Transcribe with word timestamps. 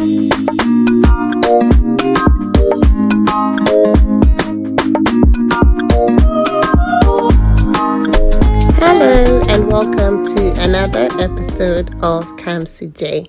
Hello, 0.00 0.08
and 9.50 9.68
welcome 9.68 10.24
to 10.24 10.52
another 10.62 11.10
episode 11.20 11.90
of 12.02 12.24
CamCJ. 12.38 13.28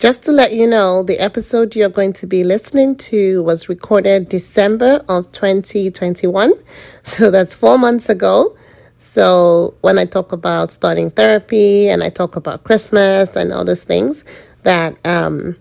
Just 0.00 0.24
to 0.24 0.32
let 0.32 0.52
you 0.52 0.66
know, 0.66 1.04
the 1.04 1.20
episode 1.20 1.76
you're 1.76 1.88
going 1.88 2.12
to 2.14 2.26
be 2.26 2.42
listening 2.42 2.96
to 2.96 3.44
was 3.44 3.68
recorded 3.68 4.28
December 4.28 5.04
of 5.08 5.30
2021. 5.30 6.54
So 7.04 7.30
that's 7.30 7.54
four 7.54 7.78
months 7.78 8.08
ago. 8.08 8.56
So 8.96 9.74
when 9.82 10.00
I 10.00 10.06
talk 10.06 10.32
about 10.32 10.72
starting 10.72 11.10
therapy 11.10 11.88
and 11.88 12.02
I 12.02 12.10
talk 12.10 12.34
about 12.34 12.64
Christmas 12.64 13.36
and 13.36 13.52
all 13.52 13.64
those 13.64 13.84
things, 13.84 14.24
that 14.64 14.96
um, 15.06 15.56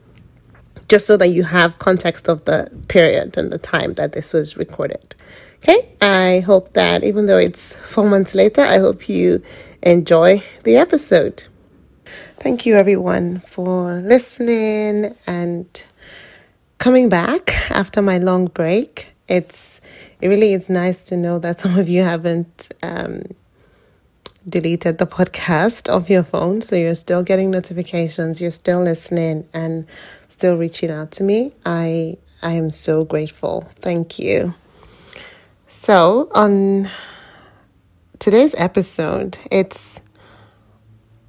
just 0.93 1.07
so 1.07 1.17
that 1.17 1.29
you 1.29 1.41
have 1.41 1.79
context 1.79 2.29
of 2.29 2.45
the 2.45 2.69
period 2.87 3.35
and 3.35 3.51
the 3.51 3.57
time 3.57 3.95
that 3.95 4.11
this 4.11 4.31
was 4.31 4.57
recorded. 4.57 5.15
Okay, 5.57 5.89
I 5.99 6.41
hope 6.41 6.73
that 6.73 7.03
even 7.03 7.25
though 7.25 7.39
it's 7.39 7.77
four 7.77 8.07
months 8.07 8.35
later, 8.35 8.61
I 8.61 8.77
hope 8.77 9.09
you 9.09 9.41
enjoy 9.81 10.43
the 10.65 10.77
episode. 10.77 11.45
Thank 12.37 12.67
you, 12.67 12.75
everyone, 12.75 13.39
for 13.39 13.93
listening 14.01 15.15
and 15.25 15.65
coming 16.77 17.09
back 17.09 17.71
after 17.71 18.03
my 18.03 18.19
long 18.19 18.45
break. 18.45 19.07
It's 19.27 19.81
it 20.21 20.27
really 20.27 20.53
is 20.53 20.69
nice 20.69 21.03
to 21.05 21.17
know 21.17 21.39
that 21.39 21.61
some 21.61 21.79
of 21.79 21.89
you 21.89 22.03
haven't 22.03 22.71
um, 22.83 23.23
deleted 24.47 24.99
the 24.99 25.07
podcast 25.07 25.91
off 25.93 26.07
your 26.07 26.23
phone, 26.23 26.61
so 26.61 26.75
you're 26.75 26.93
still 26.93 27.23
getting 27.23 27.49
notifications, 27.49 28.39
you're 28.39 28.51
still 28.51 28.83
listening, 28.83 29.47
and 29.55 29.87
still 30.33 30.57
reaching 30.57 30.89
out 30.89 31.11
to 31.11 31.23
me. 31.23 31.53
I 31.65 32.17
I 32.41 32.53
am 32.53 32.71
so 32.71 33.05
grateful. 33.05 33.69
Thank 33.75 34.19
you. 34.19 34.55
So 35.67 36.29
on 36.33 36.89
today's 38.19 38.55
episode, 38.55 39.37
it's 39.51 40.01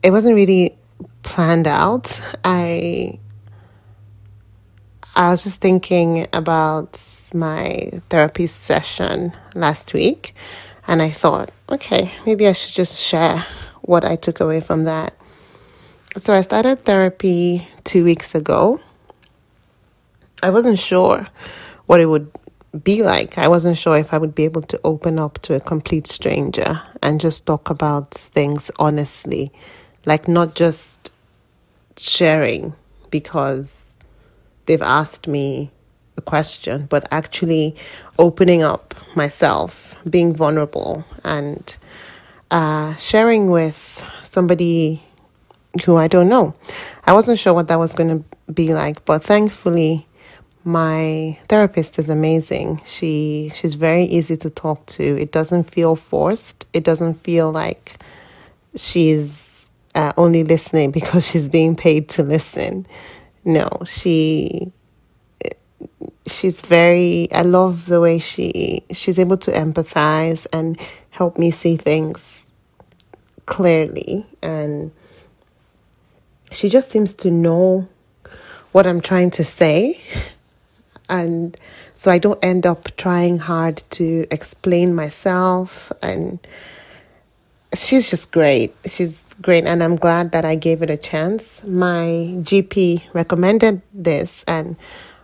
it 0.02 0.10
wasn't 0.10 0.34
really 0.34 0.76
planned 1.22 1.66
out. 1.66 2.18
I 2.42 3.18
I 5.14 5.30
was 5.30 5.44
just 5.44 5.60
thinking 5.60 6.26
about 6.32 7.00
my 7.34 7.90
therapy 8.08 8.46
session 8.46 9.32
last 9.54 9.92
week 9.92 10.34
and 10.86 11.02
I 11.02 11.10
thought, 11.10 11.50
okay, 11.70 12.10
maybe 12.26 12.46
I 12.48 12.52
should 12.52 12.74
just 12.74 13.02
share 13.02 13.44
what 13.82 14.04
I 14.04 14.16
took 14.16 14.40
away 14.40 14.60
from 14.60 14.84
that. 14.84 15.14
So 16.16 16.32
I 16.32 16.42
started 16.42 16.84
therapy 16.84 17.66
2 17.84 18.04
weeks 18.04 18.34
ago. 18.34 18.80
I 20.44 20.50
wasn't 20.50 20.78
sure 20.78 21.26
what 21.86 22.00
it 22.00 22.06
would 22.06 22.30
be 22.82 23.02
like. 23.02 23.38
I 23.38 23.48
wasn't 23.48 23.78
sure 23.78 23.96
if 23.96 24.12
I 24.12 24.18
would 24.18 24.34
be 24.34 24.44
able 24.44 24.60
to 24.60 24.78
open 24.84 25.18
up 25.18 25.38
to 25.42 25.54
a 25.54 25.60
complete 25.60 26.06
stranger 26.06 26.82
and 27.02 27.18
just 27.18 27.46
talk 27.46 27.70
about 27.70 28.12
things 28.12 28.70
honestly, 28.78 29.50
like 30.04 30.28
not 30.28 30.54
just 30.54 31.10
sharing 31.96 32.74
because 33.10 33.96
they've 34.66 34.82
asked 34.82 35.26
me 35.26 35.70
a 36.18 36.20
question, 36.20 36.88
but 36.90 37.08
actually 37.10 37.74
opening 38.18 38.62
up 38.62 38.94
myself, 39.16 39.96
being 40.10 40.34
vulnerable, 40.36 41.06
and 41.24 41.74
uh, 42.50 42.94
sharing 42.96 43.50
with 43.50 44.06
somebody 44.22 45.00
who 45.86 45.96
I 45.96 46.06
don't 46.06 46.28
know. 46.28 46.54
I 47.06 47.14
wasn't 47.14 47.38
sure 47.38 47.54
what 47.54 47.68
that 47.68 47.78
was 47.78 47.94
going 47.94 48.18
to 48.18 48.52
be 48.52 48.74
like, 48.74 49.06
but 49.06 49.24
thankfully, 49.24 50.06
my 50.64 51.38
therapist 51.48 51.98
is 51.98 52.08
amazing. 52.08 52.80
She 52.84 53.52
she's 53.54 53.74
very 53.74 54.04
easy 54.04 54.36
to 54.38 54.50
talk 54.50 54.86
to. 54.86 55.02
It 55.20 55.30
doesn't 55.30 55.64
feel 55.64 55.94
forced. 55.94 56.66
It 56.72 56.84
doesn't 56.84 57.14
feel 57.14 57.52
like 57.52 57.96
she's 58.74 59.70
uh, 59.94 60.12
only 60.16 60.42
listening 60.42 60.90
because 60.98 61.28
she's 61.28 61.48
being 61.48 61.76
paid 61.76 62.08
to 62.10 62.22
listen. 62.22 62.86
No, 63.44 63.68
she 63.86 64.72
she's 66.26 66.62
very 66.62 67.28
I 67.30 67.42
love 67.42 67.86
the 67.86 68.00
way 68.00 68.18
she 68.18 68.84
she's 68.90 69.18
able 69.18 69.36
to 69.38 69.50
empathize 69.52 70.46
and 70.52 70.80
help 71.10 71.38
me 71.38 71.50
see 71.50 71.76
things 71.76 72.46
clearly 73.46 74.26
and 74.40 74.90
she 76.50 76.70
just 76.70 76.90
seems 76.90 77.12
to 77.14 77.30
know 77.30 77.88
what 78.72 78.86
I'm 78.86 79.02
trying 79.02 79.30
to 79.32 79.44
say 79.44 80.00
and 81.08 81.56
so 81.94 82.10
I 82.10 82.18
don't 82.18 82.42
end 82.42 82.66
up 82.66 82.96
trying 82.96 83.38
hard 83.38 83.82
to 83.90 84.26
explain 84.30 84.94
myself 84.94 85.92
and 86.02 86.38
she's 87.74 88.10
just 88.10 88.32
great. 88.32 88.74
She's 88.86 89.22
great 89.42 89.64
and 89.64 89.82
I'm 89.82 89.96
glad 89.96 90.32
that 90.32 90.44
I 90.44 90.54
gave 90.54 90.82
it 90.82 90.90
a 90.90 90.96
chance. 90.96 91.62
My 91.64 92.34
GP 92.42 93.02
recommended 93.12 93.82
this 93.92 94.44
and 94.46 94.76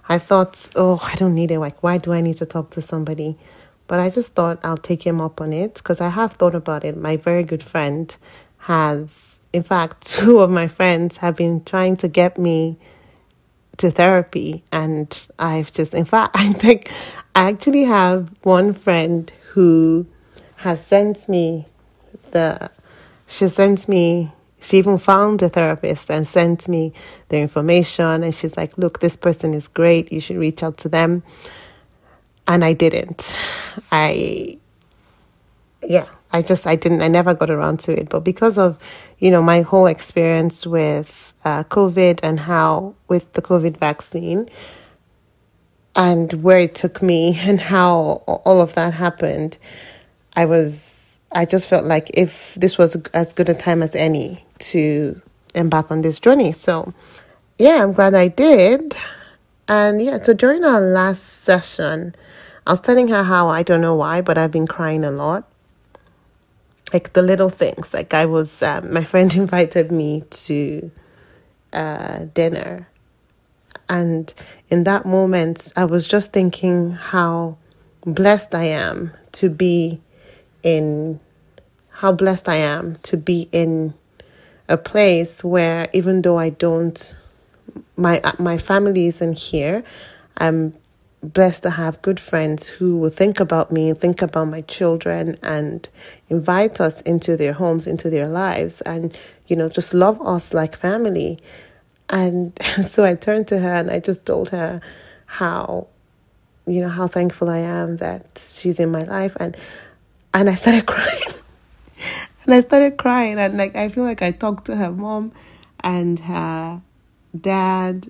I 0.08 0.18
thought, 0.18 0.70
oh, 0.74 1.00
I 1.02 1.14
don't 1.14 1.34
need 1.34 1.50
it. 1.50 1.60
Like, 1.60 1.82
why 1.82 1.98
do 1.98 2.12
I 2.12 2.20
need 2.20 2.36
to 2.38 2.46
talk 2.46 2.70
to 2.70 2.82
somebody? 2.82 3.38
But 3.86 4.00
I 4.00 4.10
just 4.10 4.34
thought 4.34 4.60
I'll 4.62 4.76
take 4.76 5.04
him 5.04 5.20
up 5.20 5.40
on 5.40 5.52
it 5.52 5.74
because 5.74 6.00
I 6.00 6.08
have 6.08 6.32
thought 6.34 6.54
about 6.54 6.84
it. 6.84 6.96
My 6.96 7.16
very 7.16 7.44
good 7.44 7.62
friend 7.62 8.14
has, 8.58 9.38
in 9.52 9.62
fact, 9.62 10.06
two 10.06 10.40
of 10.40 10.50
my 10.50 10.66
friends 10.66 11.18
have 11.18 11.36
been 11.36 11.64
trying 11.64 11.96
to 11.98 12.08
get 12.08 12.38
me 12.38 12.78
to 13.78 13.90
therapy. 13.90 14.64
And 14.72 15.26
I've 15.38 15.72
just, 15.72 15.94
in 15.94 16.04
fact, 16.04 16.36
I 16.38 16.52
think 16.52 16.90
I 17.34 17.50
actually 17.50 17.84
have 17.84 18.30
one 18.42 18.74
friend 18.74 19.32
who 19.50 20.06
has 20.56 20.84
sent 20.84 21.28
me 21.28 21.66
the, 22.32 22.70
she 23.26 23.48
sent 23.48 23.88
me 23.88 24.32
she 24.60 24.78
even 24.78 24.98
found 24.98 25.42
a 25.42 25.48
therapist 25.48 26.10
and 26.10 26.26
sent 26.28 26.68
me 26.68 26.92
their 27.28 27.40
information. 27.40 28.22
And 28.22 28.34
she's 28.34 28.56
like, 28.56 28.76
look, 28.76 29.00
this 29.00 29.16
person 29.16 29.54
is 29.54 29.66
great. 29.66 30.12
You 30.12 30.20
should 30.20 30.36
reach 30.36 30.62
out 30.62 30.76
to 30.78 30.88
them. 30.88 31.22
And 32.46 32.64
I 32.64 32.72
didn't. 32.74 33.32
I, 33.90 34.58
yeah, 35.82 36.06
I 36.32 36.42
just, 36.42 36.66
I 36.66 36.76
didn't, 36.76 37.00
I 37.00 37.08
never 37.08 37.34
got 37.34 37.50
around 37.50 37.80
to 37.80 37.98
it. 37.98 38.10
But 38.10 38.20
because 38.20 38.58
of, 38.58 38.78
you 39.18 39.30
know, 39.30 39.42
my 39.42 39.62
whole 39.62 39.86
experience 39.86 40.66
with 40.66 41.29
uh, 41.44 41.64
COVID 41.64 42.20
and 42.22 42.40
how, 42.40 42.94
with 43.08 43.32
the 43.32 43.42
COVID 43.42 43.76
vaccine, 43.76 44.48
and 45.96 46.32
where 46.42 46.60
it 46.60 46.74
took 46.74 47.02
me 47.02 47.38
and 47.42 47.60
how 47.60 48.22
all 48.26 48.60
of 48.60 48.74
that 48.74 48.94
happened, 48.94 49.58
I 50.36 50.44
was 50.44 51.00
I 51.32 51.44
just 51.44 51.68
felt 51.68 51.84
like 51.84 52.10
if 52.14 52.54
this 52.54 52.76
was 52.76 52.96
as 53.14 53.32
good 53.32 53.48
a 53.48 53.54
time 53.54 53.82
as 53.82 53.94
any 53.94 54.44
to 54.58 55.20
embark 55.54 55.90
on 55.90 56.02
this 56.02 56.18
journey. 56.18 56.52
So, 56.52 56.92
yeah, 57.58 57.82
I'm 57.82 57.92
glad 57.92 58.14
I 58.14 58.28
did. 58.28 58.96
And 59.68 60.02
yeah, 60.02 60.20
so 60.20 60.34
during 60.34 60.64
our 60.64 60.80
last 60.80 61.44
session, 61.44 62.14
I 62.66 62.72
was 62.72 62.80
telling 62.80 63.08
her 63.08 63.22
how 63.22 63.48
I 63.48 63.62
don't 63.62 63.80
know 63.80 63.94
why, 63.94 64.20
but 64.20 64.38
I've 64.38 64.50
been 64.50 64.66
crying 64.66 65.04
a 65.04 65.12
lot. 65.12 65.48
Like 66.92 67.12
the 67.12 67.22
little 67.22 67.50
things. 67.50 67.94
Like 67.94 68.12
I 68.12 68.26
was, 68.26 68.62
um, 68.62 68.92
my 68.92 69.04
friend 69.10 69.32
invited 69.34 69.92
me 69.92 70.24
to 70.30 70.90
uh, 71.72 72.26
dinner. 72.34 72.88
And 73.88 74.32
in 74.68 74.84
that 74.84 75.04
moment, 75.04 75.72
I 75.76 75.84
was 75.84 76.06
just 76.06 76.32
thinking 76.32 76.92
how 76.92 77.56
blessed 78.04 78.54
I 78.54 78.64
am 78.64 79.12
to 79.32 79.50
be 79.50 80.00
in 80.62 81.20
how 81.90 82.12
blessed 82.12 82.48
I 82.48 82.56
am 82.56 82.96
to 83.02 83.16
be 83.16 83.48
in 83.52 83.92
a 84.68 84.78
place 84.78 85.42
where 85.44 85.88
even 85.92 86.22
though 86.22 86.38
I 86.38 86.50
don't 86.50 87.14
my 87.96 88.20
my 88.38 88.56
family 88.56 89.06
isn't 89.08 89.38
here, 89.38 89.82
I'm 90.38 90.72
blessed 91.22 91.64
to 91.64 91.70
have 91.70 92.00
good 92.00 92.18
friends 92.18 92.66
who 92.66 92.96
will 92.96 93.10
think 93.10 93.40
about 93.40 93.70
me, 93.70 93.92
think 93.92 94.22
about 94.22 94.46
my 94.46 94.62
children 94.62 95.36
and 95.42 95.86
invite 96.30 96.80
us 96.80 97.02
into 97.02 97.36
their 97.36 97.52
homes, 97.52 97.86
into 97.86 98.08
their 98.08 98.26
lives 98.28 98.80
and 98.82 99.18
you 99.50 99.56
know, 99.56 99.68
just 99.68 99.92
love 99.92 100.22
us 100.22 100.54
like 100.54 100.76
family. 100.76 101.38
And 102.08 102.56
so 102.82 103.04
I 103.04 103.14
turned 103.14 103.48
to 103.48 103.58
her 103.58 103.72
and 103.72 103.90
I 103.90 103.98
just 103.98 104.24
told 104.24 104.48
her 104.50 104.80
how 105.26 105.88
you 106.66 106.80
know 106.80 106.88
how 106.88 107.08
thankful 107.08 107.48
I 107.50 107.58
am 107.58 107.96
that 107.96 108.38
she's 108.38 108.78
in 108.78 108.90
my 108.90 109.02
life 109.02 109.36
and 109.40 109.56
and 110.32 110.48
I 110.48 110.54
started 110.54 110.86
crying. 110.94 111.34
and 112.44 112.54
I 112.54 112.60
started 112.60 112.96
crying 112.96 113.38
and 113.38 113.58
like 113.58 113.74
I 113.74 113.88
feel 113.88 114.04
like 114.04 114.22
I 114.22 114.30
talked 114.30 114.66
to 114.66 114.76
her 114.76 114.92
mom 114.92 115.32
and 115.80 116.18
her 116.20 116.80
dad 117.38 118.06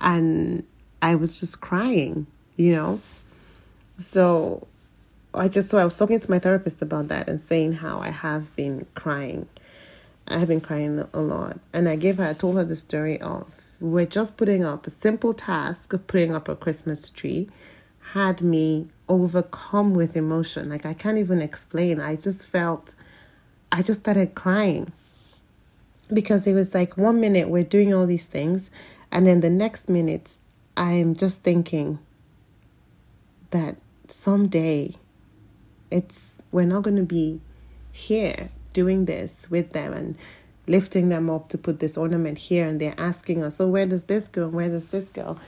and 0.00 0.64
I 1.02 1.16
was 1.16 1.40
just 1.40 1.60
crying, 1.60 2.26
you 2.56 2.72
know. 2.72 3.00
So 3.98 4.66
I 5.32 5.48
just 5.48 5.70
so 5.70 5.78
I 5.78 5.84
was 5.84 5.94
talking 5.94 6.20
to 6.20 6.30
my 6.30 6.38
therapist 6.38 6.82
about 6.82 7.08
that 7.08 7.28
and 7.28 7.40
saying 7.40 7.74
how 7.74 7.98
I 7.98 8.10
have 8.10 8.54
been 8.54 8.86
crying. 8.94 9.48
I 10.26 10.38
have 10.38 10.48
been 10.48 10.60
crying 10.60 11.04
a 11.12 11.20
lot. 11.20 11.58
And 11.72 11.88
I 11.88 11.96
gave 11.96 12.18
her 12.18 12.24
I 12.24 12.32
told 12.32 12.56
her 12.56 12.64
the 12.64 12.76
story 12.76 13.20
of 13.20 13.60
we're 13.80 14.06
just 14.06 14.36
putting 14.36 14.64
up 14.64 14.86
a 14.86 14.90
simple 14.90 15.34
task 15.34 15.92
of 15.92 16.06
putting 16.06 16.34
up 16.34 16.48
a 16.48 16.56
Christmas 16.56 17.10
tree 17.10 17.48
had 18.12 18.42
me 18.42 18.88
overcome 19.08 19.94
with 19.94 20.16
emotion. 20.16 20.68
Like 20.68 20.86
I 20.86 20.94
can't 20.94 21.18
even 21.18 21.40
explain. 21.40 22.00
I 22.00 22.16
just 22.16 22.46
felt, 22.46 22.94
I 23.72 23.82
just 23.82 24.00
started 24.00 24.34
crying 24.34 24.92
because 26.12 26.46
it 26.46 26.52
was 26.52 26.74
like 26.74 26.96
one 26.96 27.20
minute 27.20 27.48
we're 27.48 27.64
doing 27.64 27.94
all 27.94 28.06
these 28.06 28.26
things, 28.26 28.70
and 29.10 29.26
then 29.26 29.40
the 29.40 29.50
next 29.50 29.88
minute 29.88 30.36
I'm 30.76 31.14
just 31.14 31.42
thinking 31.42 31.98
that 33.50 33.76
someday 34.08 34.94
it's 35.90 36.42
we're 36.52 36.66
not 36.66 36.82
going 36.82 36.96
to 36.96 37.02
be 37.02 37.40
here 37.92 38.50
doing 38.74 39.06
this 39.06 39.50
with 39.50 39.70
them 39.70 39.94
and 39.94 40.16
lifting 40.66 41.08
them 41.08 41.30
up 41.30 41.48
to 41.48 41.58
put 41.58 41.80
this 41.80 41.96
ornament 41.96 42.36
here 42.36 42.68
and 42.68 42.80
they're 42.80 42.94
asking 42.98 43.42
us 43.42 43.56
so 43.56 43.66
where 43.66 43.86
does 43.86 44.04
this 44.04 44.28
go? 44.28 44.48
Where 44.48 44.68
does 44.68 44.88
this 44.88 45.08
go? 45.08 45.38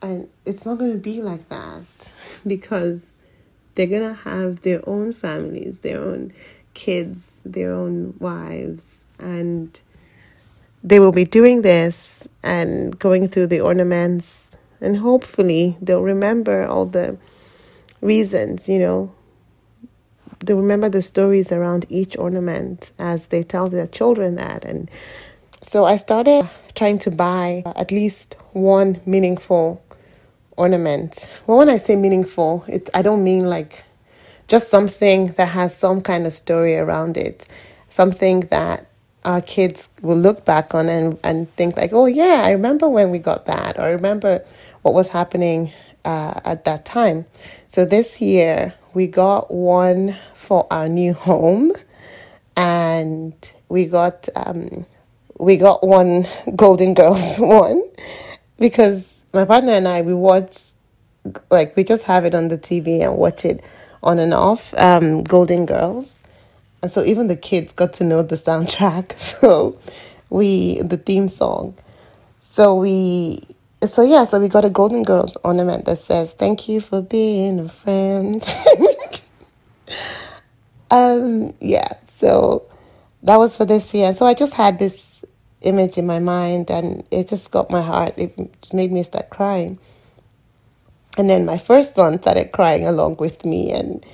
And 0.00 0.28
it's 0.46 0.64
not 0.64 0.78
going 0.78 0.92
to 0.92 0.98
be 0.98 1.22
like 1.22 1.48
that 1.48 2.12
because 2.46 3.14
they're 3.74 3.86
going 3.86 4.02
to 4.02 4.14
have 4.14 4.62
their 4.62 4.86
own 4.88 5.12
families 5.12 5.80
their 5.80 6.00
own 6.00 6.32
kids 6.74 7.38
their 7.44 7.72
own 7.72 8.14
wives 8.18 9.04
and 9.18 9.80
they 10.84 10.98
will 10.98 11.12
be 11.12 11.24
doing 11.24 11.62
this 11.62 12.26
and 12.42 12.98
going 12.98 13.28
through 13.28 13.46
the 13.46 13.60
ornaments 13.60 14.50
and 14.80 14.96
hopefully 14.96 15.76
they'll 15.80 16.02
remember 16.02 16.66
all 16.66 16.86
the 16.86 17.16
reasons 18.00 18.68
you 18.68 18.78
know 18.78 19.12
they 20.46 20.54
remember 20.54 20.88
the 20.88 21.02
stories 21.02 21.52
around 21.52 21.86
each 21.88 22.16
ornament 22.16 22.92
as 22.98 23.26
they 23.28 23.42
tell 23.42 23.68
their 23.68 23.86
children 23.86 24.36
that. 24.36 24.64
And 24.64 24.90
so 25.62 25.84
I 25.84 25.96
started 25.96 26.48
trying 26.74 26.98
to 27.00 27.10
buy 27.10 27.62
at 27.76 27.90
least 27.92 28.36
one 28.52 29.00
meaningful 29.06 29.82
ornament. 30.56 31.28
Well, 31.46 31.58
when 31.58 31.68
I 31.68 31.78
say 31.78 31.96
meaningful, 31.96 32.64
it 32.68 32.90
I 32.94 33.02
don't 33.02 33.24
mean 33.24 33.46
like 33.48 33.84
just 34.48 34.68
something 34.70 35.28
that 35.32 35.46
has 35.46 35.76
some 35.76 36.02
kind 36.02 36.26
of 36.26 36.32
story 36.32 36.76
around 36.76 37.16
it, 37.16 37.46
something 37.88 38.40
that 38.50 38.86
our 39.24 39.40
kids 39.40 39.88
will 40.02 40.16
look 40.16 40.44
back 40.44 40.74
on 40.74 40.88
and, 40.88 41.18
and 41.22 41.50
think 41.54 41.76
like, 41.76 41.92
oh 41.92 42.06
yeah, 42.06 42.42
I 42.44 42.50
remember 42.52 42.88
when 42.88 43.10
we 43.10 43.18
got 43.18 43.46
that, 43.46 43.78
or 43.78 43.82
I 43.82 43.90
remember 43.90 44.44
what 44.82 44.94
was 44.94 45.08
happening 45.08 45.72
uh, 46.04 46.40
at 46.44 46.64
that 46.64 46.84
time. 46.84 47.26
So 47.68 47.84
this 47.84 48.20
year 48.20 48.74
we 48.94 49.06
got 49.06 49.52
one 49.52 50.16
for 50.34 50.66
our 50.70 50.88
new 50.88 51.14
home, 51.14 51.72
and 52.56 53.34
we 53.68 53.86
got 53.86 54.28
um, 54.36 54.86
we 55.38 55.56
got 55.56 55.86
one 55.86 56.26
Golden 56.56 56.94
Girls 56.94 57.36
one 57.38 57.82
because 58.58 59.24
my 59.32 59.44
partner 59.44 59.72
and 59.72 59.88
I 59.88 60.02
we 60.02 60.14
watch 60.14 60.72
like 61.50 61.76
we 61.76 61.84
just 61.84 62.04
have 62.04 62.24
it 62.24 62.34
on 62.34 62.48
the 62.48 62.58
TV 62.58 63.02
and 63.02 63.16
watch 63.16 63.44
it 63.44 63.64
on 64.02 64.18
and 64.18 64.34
off. 64.34 64.74
Um, 64.78 65.22
Golden 65.24 65.66
Girls, 65.66 66.12
and 66.82 66.90
so 66.90 67.04
even 67.04 67.28
the 67.28 67.36
kids 67.36 67.72
got 67.72 67.92
to 67.94 68.04
know 68.04 68.22
the 68.22 68.36
soundtrack. 68.36 69.12
So 69.42 69.78
we 70.30 70.80
the 70.82 70.96
theme 70.96 71.28
song. 71.28 71.74
So 72.40 72.74
we 72.76 73.40
so 73.86 74.02
yeah, 74.02 74.24
so 74.24 74.40
we 74.40 74.48
got 74.48 74.64
a 74.64 74.70
Golden 74.70 75.02
Girls 75.02 75.36
ornament 75.44 75.84
that 75.86 75.98
says 75.98 76.32
"Thank 76.32 76.68
you 76.68 76.80
for 76.80 77.02
being 77.02 77.60
a 77.60 77.68
friend." 77.68 78.42
um, 80.90 81.52
yeah, 81.60 81.88
so 82.18 82.66
that 83.22 83.36
was 83.36 83.56
for 83.56 83.64
this 83.64 83.92
year. 83.94 84.14
So 84.14 84.26
I 84.26 84.34
just 84.34 84.54
had 84.54 84.78
this 84.78 85.24
image 85.62 85.98
in 85.98 86.06
my 86.06 86.18
mind, 86.18 86.70
and 86.70 87.04
it 87.10 87.28
just 87.28 87.50
got 87.50 87.70
my 87.70 87.82
heart. 87.82 88.14
It 88.16 88.72
made 88.72 88.92
me 88.92 89.02
start 89.02 89.30
crying. 89.30 89.78
And 91.18 91.28
then 91.28 91.44
my 91.44 91.58
first 91.58 91.94
son 91.94 92.20
started 92.20 92.52
crying 92.52 92.86
along 92.86 93.16
with 93.16 93.44
me, 93.44 93.70
and 93.72 94.04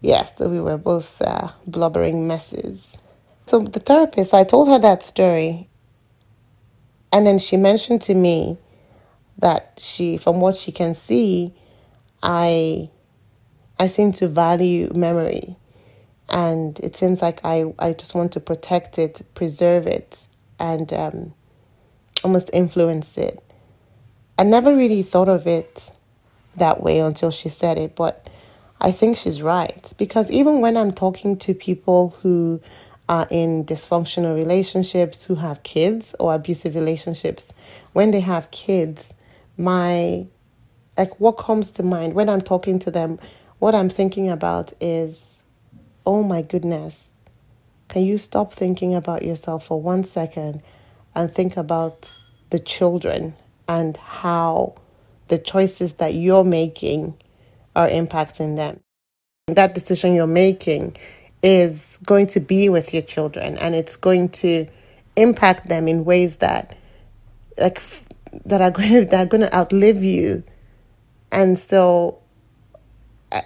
yeah, 0.00 0.24
so 0.24 0.48
we 0.48 0.60
were 0.60 0.78
both 0.78 1.22
uh, 1.22 1.48
blubbering 1.66 2.26
messes. 2.26 2.96
So 3.46 3.60
the 3.60 3.80
therapist, 3.80 4.34
I 4.34 4.44
told 4.44 4.68
her 4.68 4.78
that 4.78 5.04
story, 5.04 5.68
and 7.12 7.26
then 7.26 7.38
she 7.38 7.56
mentioned 7.56 8.02
to 8.02 8.14
me 8.14 8.58
that 9.42 9.78
she, 9.78 10.16
from 10.16 10.40
what 10.40 10.56
she 10.56 10.72
can 10.72 10.94
see, 10.94 11.54
I, 12.22 12.88
I 13.78 13.88
seem 13.88 14.12
to 14.12 14.28
value 14.28 14.90
memory, 14.94 15.56
and 16.30 16.78
it 16.80 16.96
seems 16.96 17.20
like 17.20 17.40
I, 17.44 17.74
I 17.78 17.92
just 17.92 18.14
want 18.14 18.32
to 18.32 18.40
protect 18.40 18.98
it, 18.98 19.20
preserve 19.34 19.86
it, 19.86 20.18
and 20.58 20.92
um, 20.92 21.34
almost 22.24 22.50
influence 22.52 23.18
it. 23.18 23.42
I 24.38 24.44
never 24.44 24.74
really 24.74 25.02
thought 25.02 25.28
of 25.28 25.46
it 25.46 25.90
that 26.56 26.82
way 26.82 27.00
until 27.00 27.30
she 27.30 27.48
said 27.48 27.78
it, 27.78 27.96
but 27.96 28.28
I 28.80 28.92
think 28.92 29.16
she's 29.16 29.42
right 29.42 29.92
because 29.98 30.30
even 30.30 30.60
when 30.60 30.76
I'm 30.76 30.92
talking 30.92 31.36
to 31.38 31.54
people 31.54 32.16
who 32.22 32.60
are 33.08 33.26
in 33.30 33.64
dysfunctional 33.64 34.34
relationships, 34.34 35.24
who 35.24 35.34
have 35.34 35.62
kids 35.64 36.14
or 36.18 36.34
abusive 36.34 36.74
relationships, 36.74 37.52
when 37.92 38.10
they 38.12 38.20
have 38.20 38.50
kids, 38.52 39.12
my 39.56 40.26
like 40.96 41.18
what 41.20 41.32
comes 41.32 41.70
to 41.72 41.82
mind 41.82 42.14
when 42.14 42.28
I'm 42.28 42.42
talking 42.42 42.78
to 42.80 42.90
them, 42.90 43.18
what 43.58 43.74
I'm 43.74 43.88
thinking 43.88 44.28
about 44.28 44.72
is, 44.80 45.40
oh 46.04 46.22
my 46.22 46.42
goodness, 46.42 47.04
can 47.88 48.04
you 48.04 48.18
stop 48.18 48.52
thinking 48.52 48.94
about 48.94 49.22
yourself 49.22 49.66
for 49.66 49.80
one 49.80 50.04
second 50.04 50.62
and 51.14 51.32
think 51.32 51.56
about 51.56 52.12
the 52.50 52.58
children 52.58 53.34
and 53.68 53.96
how 53.96 54.74
the 55.28 55.38
choices 55.38 55.94
that 55.94 56.14
you're 56.14 56.44
making 56.44 57.14
are 57.74 57.88
impacting 57.88 58.56
them? 58.56 58.80
That 59.48 59.74
decision 59.74 60.14
you're 60.14 60.26
making 60.26 60.96
is 61.42 61.98
going 62.04 62.28
to 62.28 62.40
be 62.40 62.68
with 62.68 62.92
your 62.92 63.02
children 63.02 63.58
and 63.58 63.74
it's 63.74 63.96
going 63.96 64.28
to 64.28 64.66
impact 65.16 65.68
them 65.68 65.88
in 65.88 66.04
ways 66.04 66.36
that 66.36 66.76
like 67.58 67.82
that 68.46 68.60
are 68.60 68.70
going 68.70 68.88
to 68.92 69.04
that 69.04 69.26
are 69.26 69.28
going 69.28 69.42
to 69.42 69.54
outlive 69.54 70.02
you 70.02 70.42
and 71.32 71.58
so 71.58 72.18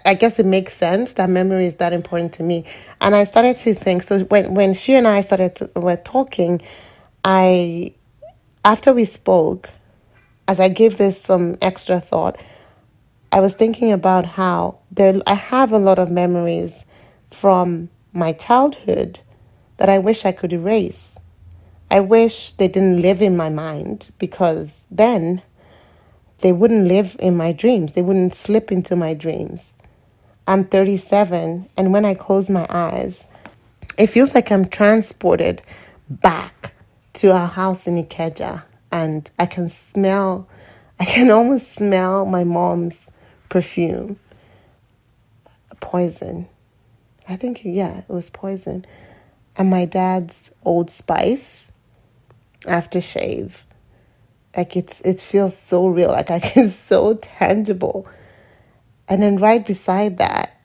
I 0.04 0.14
guess 0.14 0.38
it 0.38 0.46
makes 0.46 0.74
sense 0.74 1.12
that 1.14 1.30
memory 1.30 1.66
is 1.66 1.76
that 1.76 1.92
important 1.92 2.32
to 2.34 2.42
me. 2.42 2.64
And 3.00 3.14
I 3.14 3.24
started 3.24 3.56
to 3.58 3.74
think 3.74 4.02
so 4.02 4.20
when 4.24 4.54
when 4.54 4.74
she 4.74 4.94
and 4.94 5.06
I 5.06 5.20
started 5.20 5.54
to, 5.56 5.70
were 5.76 5.96
talking, 5.96 6.60
I 7.24 7.94
after 8.64 8.92
we 8.92 9.04
spoke, 9.04 9.70
as 10.48 10.58
I 10.58 10.68
gave 10.68 10.98
this 10.98 11.20
some 11.20 11.56
extra 11.62 12.00
thought, 12.00 12.40
I 13.30 13.40
was 13.40 13.54
thinking 13.54 13.92
about 13.92 14.26
how 14.26 14.78
there 14.90 15.20
I 15.26 15.34
have 15.34 15.72
a 15.72 15.78
lot 15.78 15.98
of 16.00 16.10
memories 16.10 16.84
from 17.30 17.88
my 18.12 18.32
childhood 18.32 19.20
that 19.76 19.88
I 19.88 19.98
wish 19.98 20.24
I 20.24 20.32
could 20.32 20.52
erase. 20.52 21.15
I 21.90 22.00
wish 22.00 22.52
they 22.54 22.68
didn't 22.68 23.00
live 23.00 23.22
in 23.22 23.36
my 23.36 23.48
mind 23.48 24.10
because 24.18 24.84
then 24.90 25.42
they 26.38 26.52
wouldn't 26.52 26.88
live 26.88 27.16
in 27.18 27.36
my 27.36 27.52
dreams. 27.52 27.92
They 27.92 28.02
wouldn't 28.02 28.34
slip 28.34 28.72
into 28.72 28.96
my 28.96 29.14
dreams. 29.14 29.74
I'm 30.48 30.64
37, 30.64 31.68
and 31.76 31.92
when 31.92 32.04
I 32.04 32.14
close 32.14 32.48
my 32.48 32.66
eyes, 32.68 33.24
it 33.98 34.08
feels 34.08 34.34
like 34.34 34.52
I'm 34.52 34.66
transported 34.66 35.62
back 36.08 36.72
to 37.14 37.32
our 37.32 37.48
house 37.48 37.86
in 37.86 38.02
Ikeja, 38.02 38.62
and 38.92 39.28
I 39.38 39.46
can 39.46 39.68
smell, 39.68 40.46
I 41.00 41.04
can 41.04 41.30
almost 41.32 41.72
smell 41.72 42.26
my 42.26 42.44
mom's 42.44 43.08
perfume. 43.48 44.18
Poison. 45.80 46.48
I 47.28 47.36
think, 47.36 47.62
yeah, 47.64 47.98
it 47.98 48.08
was 48.08 48.30
poison. 48.30 48.84
And 49.56 49.70
my 49.70 49.84
dad's 49.84 50.52
old 50.64 50.90
spice 50.90 51.72
aftershave. 52.66 53.62
Like 54.56 54.76
it's 54.76 55.00
it 55.02 55.20
feels 55.20 55.56
so 55.56 55.88
real, 55.88 56.08
like 56.08 56.30
I 56.38 56.40
can 56.40 56.68
so 56.68 57.14
tangible. 57.14 58.08
And 59.08 59.22
then 59.22 59.36
right 59.36 59.64
beside 59.64 60.18
that, 60.18 60.60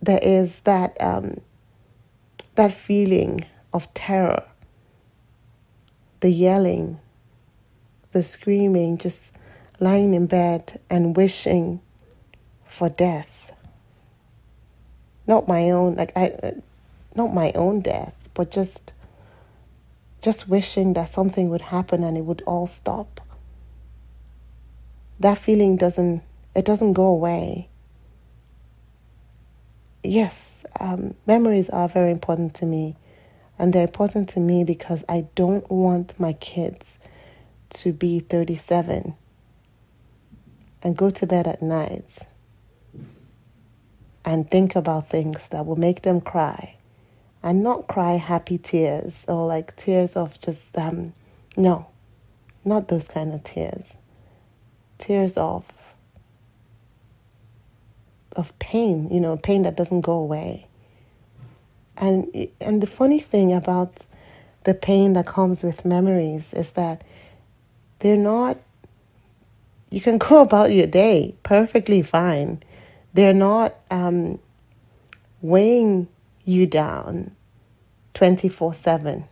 there 0.00 0.20
is 0.22 0.60
that 0.60 0.96
um, 1.02 1.40
that 2.54 2.72
feeling 2.72 3.44
of 3.72 3.92
terror, 3.94 4.44
the 6.20 6.30
yelling, 6.30 7.00
the 8.12 8.22
screaming, 8.22 8.98
just 8.98 9.32
lying 9.80 10.14
in 10.14 10.26
bed 10.26 10.80
and 10.90 11.16
wishing 11.16 11.80
for 12.64 12.88
death. 12.88 13.52
Not 15.26 15.48
my 15.48 15.70
own, 15.70 15.96
like 15.96 16.12
I, 16.16 16.54
not 17.16 17.34
my 17.34 17.52
own 17.54 17.80
death, 17.80 18.14
but 18.34 18.50
just 18.50 18.92
just 20.20 20.48
wishing 20.48 20.94
that 20.94 21.08
something 21.08 21.48
would 21.50 21.60
happen 21.60 22.02
and 22.02 22.16
it 22.16 22.24
would 22.24 22.42
all 22.46 22.66
stop. 22.66 23.20
That 25.20 25.38
feeling 25.38 25.76
doesn't 25.76 26.22
it 26.54 26.64
doesn't 26.64 26.94
go 26.94 27.06
away. 27.06 27.68
Yes, 30.02 30.64
um, 30.80 31.14
memories 31.26 31.68
are 31.68 31.88
very 31.88 32.10
important 32.10 32.54
to 32.54 32.66
me, 32.66 32.96
and 33.58 33.72
they're 33.72 33.82
important 33.82 34.28
to 34.30 34.40
me 34.40 34.64
because 34.64 35.04
I 35.08 35.26
don't 35.34 35.68
want 35.70 36.18
my 36.18 36.32
kids 36.32 36.98
to 37.70 37.92
be 37.92 38.20
37 38.20 39.14
and 40.82 40.96
go 40.96 41.10
to 41.10 41.26
bed 41.26 41.46
at 41.46 41.60
night 41.60 42.18
and 44.24 44.50
think 44.50 44.74
about 44.74 45.08
things 45.08 45.48
that 45.48 45.66
will 45.66 45.76
make 45.76 46.02
them 46.02 46.20
cry 46.20 46.77
and 47.42 47.62
not 47.62 47.86
cry 47.86 48.14
happy 48.14 48.58
tears 48.58 49.24
or 49.28 49.46
like 49.46 49.76
tears 49.76 50.16
of 50.16 50.38
just 50.40 50.76
um 50.76 51.12
no 51.56 51.86
not 52.64 52.88
those 52.88 53.08
kind 53.08 53.32
of 53.32 53.42
tears. 53.44 53.96
Tears 54.98 55.36
of 55.36 55.64
of 58.32 58.56
pain 58.58 59.08
you 59.10 59.20
know 59.20 59.36
pain 59.36 59.62
that 59.62 59.76
doesn't 59.76 60.02
go 60.02 60.12
away. 60.12 60.66
And 61.96 62.28
and 62.60 62.82
the 62.82 62.86
funny 62.86 63.18
thing 63.18 63.52
about 63.52 64.06
the 64.64 64.74
pain 64.74 65.14
that 65.14 65.26
comes 65.26 65.62
with 65.62 65.84
memories 65.84 66.52
is 66.52 66.72
that 66.72 67.02
they're 68.00 68.16
not 68.16 68.58
you 69.90 70.00
can 70.00 70.18
go 70.28 70.42
about 70.42 70.72
your 70.72 70.86
day 70.86 71.34
perfectly 71.42 72.02
fine. 72.02 72.62
They're 73.14 73.34
not 73.34 73.74
um, 73.90 74.38
weighing 75.40 76.08
you 76.48 76.66
down 76.66 77.36
24 78.14 78.72
7. 78.74 79.24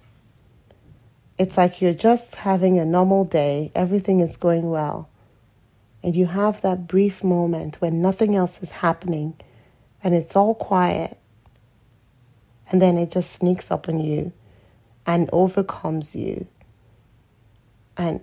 It's 1.38 1.56
like 1.56 1.80
you're 1.80 1.94
just 1.94 2.36
having 2.36 2.78
a 2.78 2.84
normal 2.84 3.24
day, 3.24 3.72
everything 3.74 4.20
is 4.20 4.36
going 4.36 4.70
well, 4.70 5.08
and 6.02 6.14
you 6.14 6.26
have 6.26 6.60
that 6.60 6.86
brief 6.86 7.24
moment 7.24 7.80
when 7.80 8.00
nothing 8.02 8.34
else 8.34 8.62
is 8.62 8.70
happening 8.70 9.34
and 10.02 10.14
it's 10.14 10.36
all 10.36 10.54
quiet, 10.54 11.18
and 12.70 12.80
then 12.82 12.98
it 12.98 13.10
just 13.10 13.32
sneaks 13.32 13.70
up 13.70 13.88
on 13.88 13.98
you 13.98 14.32
and 15.06 15.30
overcomes 15.32 16.14
you. 16.14 16.46
And, 17.96 18.20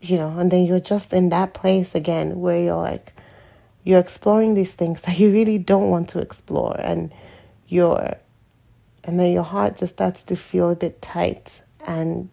you 0.00 0.16
know, 0.16 0.36
and 0.36 0.50
then 0.50 0.64
you're 0.64 0.80
just 0.80 1.12
in 1.12 1.28
that 1.28 1.54
place 1.54 1.94
again 1.94 2.40
where 2.40 2.60
you're 2.60 2.74
like, 2.74 3.12
you're 3.84 4.00
exploring 4.00 4.54
these 4.54 4.74
things 4.74 5.02
that 5.02 5.18
you 5.18 5.30
really 5.30 5.58
don't 5.58 5.90
want 5.90 6.08
to 6.10 6.18
explore, 6.18 6.76
and 6.80 7.12
you're 7.68 8.16
and 9.04 9.18
then 9.18 9.32
your 9.32 9.42
heart 9.42 9.76
just 9.76 9.94
starts 9.94 10.22
to 10.24 10.36
feel 10.36 10.70
a 10.70 10.76
bit 10.76 11.02
tight 11.02 11.60
and 11.86 12.28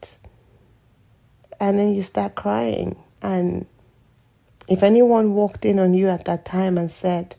and 1.59 1.77
then 1.77 1.93
you 1.93 2.01
start 2.01 2.35
crying. 2.35 2.97
And 3.21 3.65
if 4.67 4.81
anyone 4.81 5.33
walked 5.33 5.65
in 5.65 5.77
on 5.77 5.93
you 5.93 6.07
at 6.07 6.25
that 6.25 6.45
time 6.45 6.77
and 6.77 6.89
said 6.89 7.35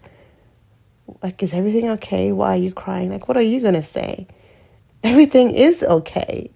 like 1.22 1.42
is 1.42 1.52
everything 1.52 1.88
okay? 1.90 2.32
Why 2.32 2.54
are 2.54 2.60
you 2.60 2.72
crying? 2.72 3.10
Like 3.10 3.28
what 3.28 3.36
are 3.36 3.42
you 3.42 3.60
going 3.60 3.74
to 3.74 3.82
say? 3.82 4.26
Everything 5.04 5.52
is 5.52 5.82
okay. 5.82 6.50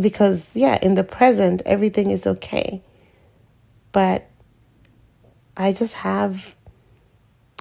Because 0.00 0.56
yeah 0.56 0.78
in 0.80 0.94
the 0.94 1.04
present 1.04 1.62
everything 1.66 2.10
is 2.10 2.26
okay. 2.26 2.82
But 3.92 4.26
i 5.56 5.72
just 5.72 5.94
have 5.94 6.56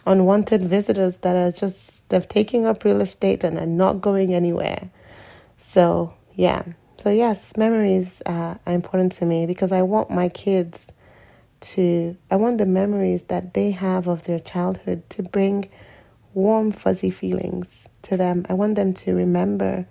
unwanted 0.10 0.64
visitors 0.64 1.18
that 1.18 1.36
are 1.36 1.52
just 1.52 2.10
they're 2.10 2.20
taking 2.20 2.66
up 2.66 2.84
real 2.84 3.00
estate 3.00 3.44
and 3.44 3.58
are 3.58 3.66
not 3.66 4.02
going 4.02 4.34
anywhere. 4.34 4.90
So 5.60 6.16
yeah, 6.34 6.64
so 6.98 7.12
yes, 7.12 7.56
memories 7.56 8.22
uh, 8.26 8.56
are 8.66 8.74
important 8.74 9.14
to 9.14 9.26
me 9.26 9.46
because 9.46 9.72
I 9.72 9.84
want 9.84 10.10
my 10.10 10.28
kids 10.28 10.88
to 11.62 12.18
I 12.32 12.36
want 12.38 12.58
the 12.58 12.66
memories 12.66 13.24
that 13.24 13.54
they 13.54 13.72
have 13.72 14.08
of 14.08 14.24
their 14.24 14.40
childhood 14.40 15.08
to 15.12 15.24
bring 15.24 15.70
warm 16.34 16.72
fuzzy 16.72 17.12
feelings 17.12 17.86
to 18.04 18.18
them. 18.18 18.46
I 18.50 18.54
want 18.54 18.76
them 18.76 18.94
to 18.96 19.14
remember 19.14 19.86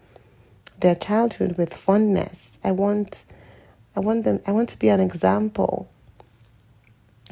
their 0.80 0.96
childhood 0.96 1.56
with 1.56 1.72
fondness. 1.72 2.58
I 2.64 2.72
want 2.72 3.24
I 3.94 4.00
want 4.00 4.24
them 4.24 4.40
I 4.46 4.50
want 4.50 4.68
to 4.70 4.78
be 4.78 4.88
an 4.88 5.00
example 5.00 5.88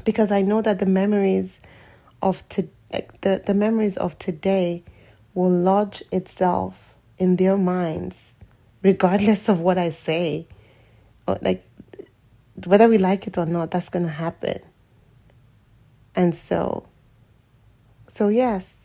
because 0.05 0.31
I 0.31 0.43
know 0.43 0.63
that 0.63 0.79
the 0.79 0.87
memories 0.87 1.59
of 2.23 2.49
to, 2.51 2.69
like 2.93 3.21
the, 3.23 3.43
the 3.45 3.55
memories 3.55 3.97
of 3.97 4.19
today 4.19 4.85
will 5.35 5.51
lodge 5.51 6.03
itself 6.13 6.95
in 7.19 7.37
their 7.37 7.57
minds 7.57 8.35
regardless 8.83 9.49
of 9.49 9.61
what 9.61 9.79
I 9.79 9.91
say. 9.91 10.47
Or 11.27 11.39
Like 11.43 11.65
whether 12.65 12.89
we 12.89 12.99
like 12.99 13.27
it 13.27 13.37
or 13.37 13.47
not, 13.47 13.71
that's 13.71 13.89
gonna 13.89 14.09
happen. 14.09 14.61
And 16.15 16.35
so 16.35 16.89
so 18.09 18.29
yes, 18.29 18.77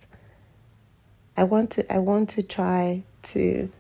I 1.37 1.43
want 1.43 1.71
to 1.71 1.93
I 1.93 1.99
want 1.99 2.29
to 2.31 2.43
try 2.43 3.03
to 3.23 3.71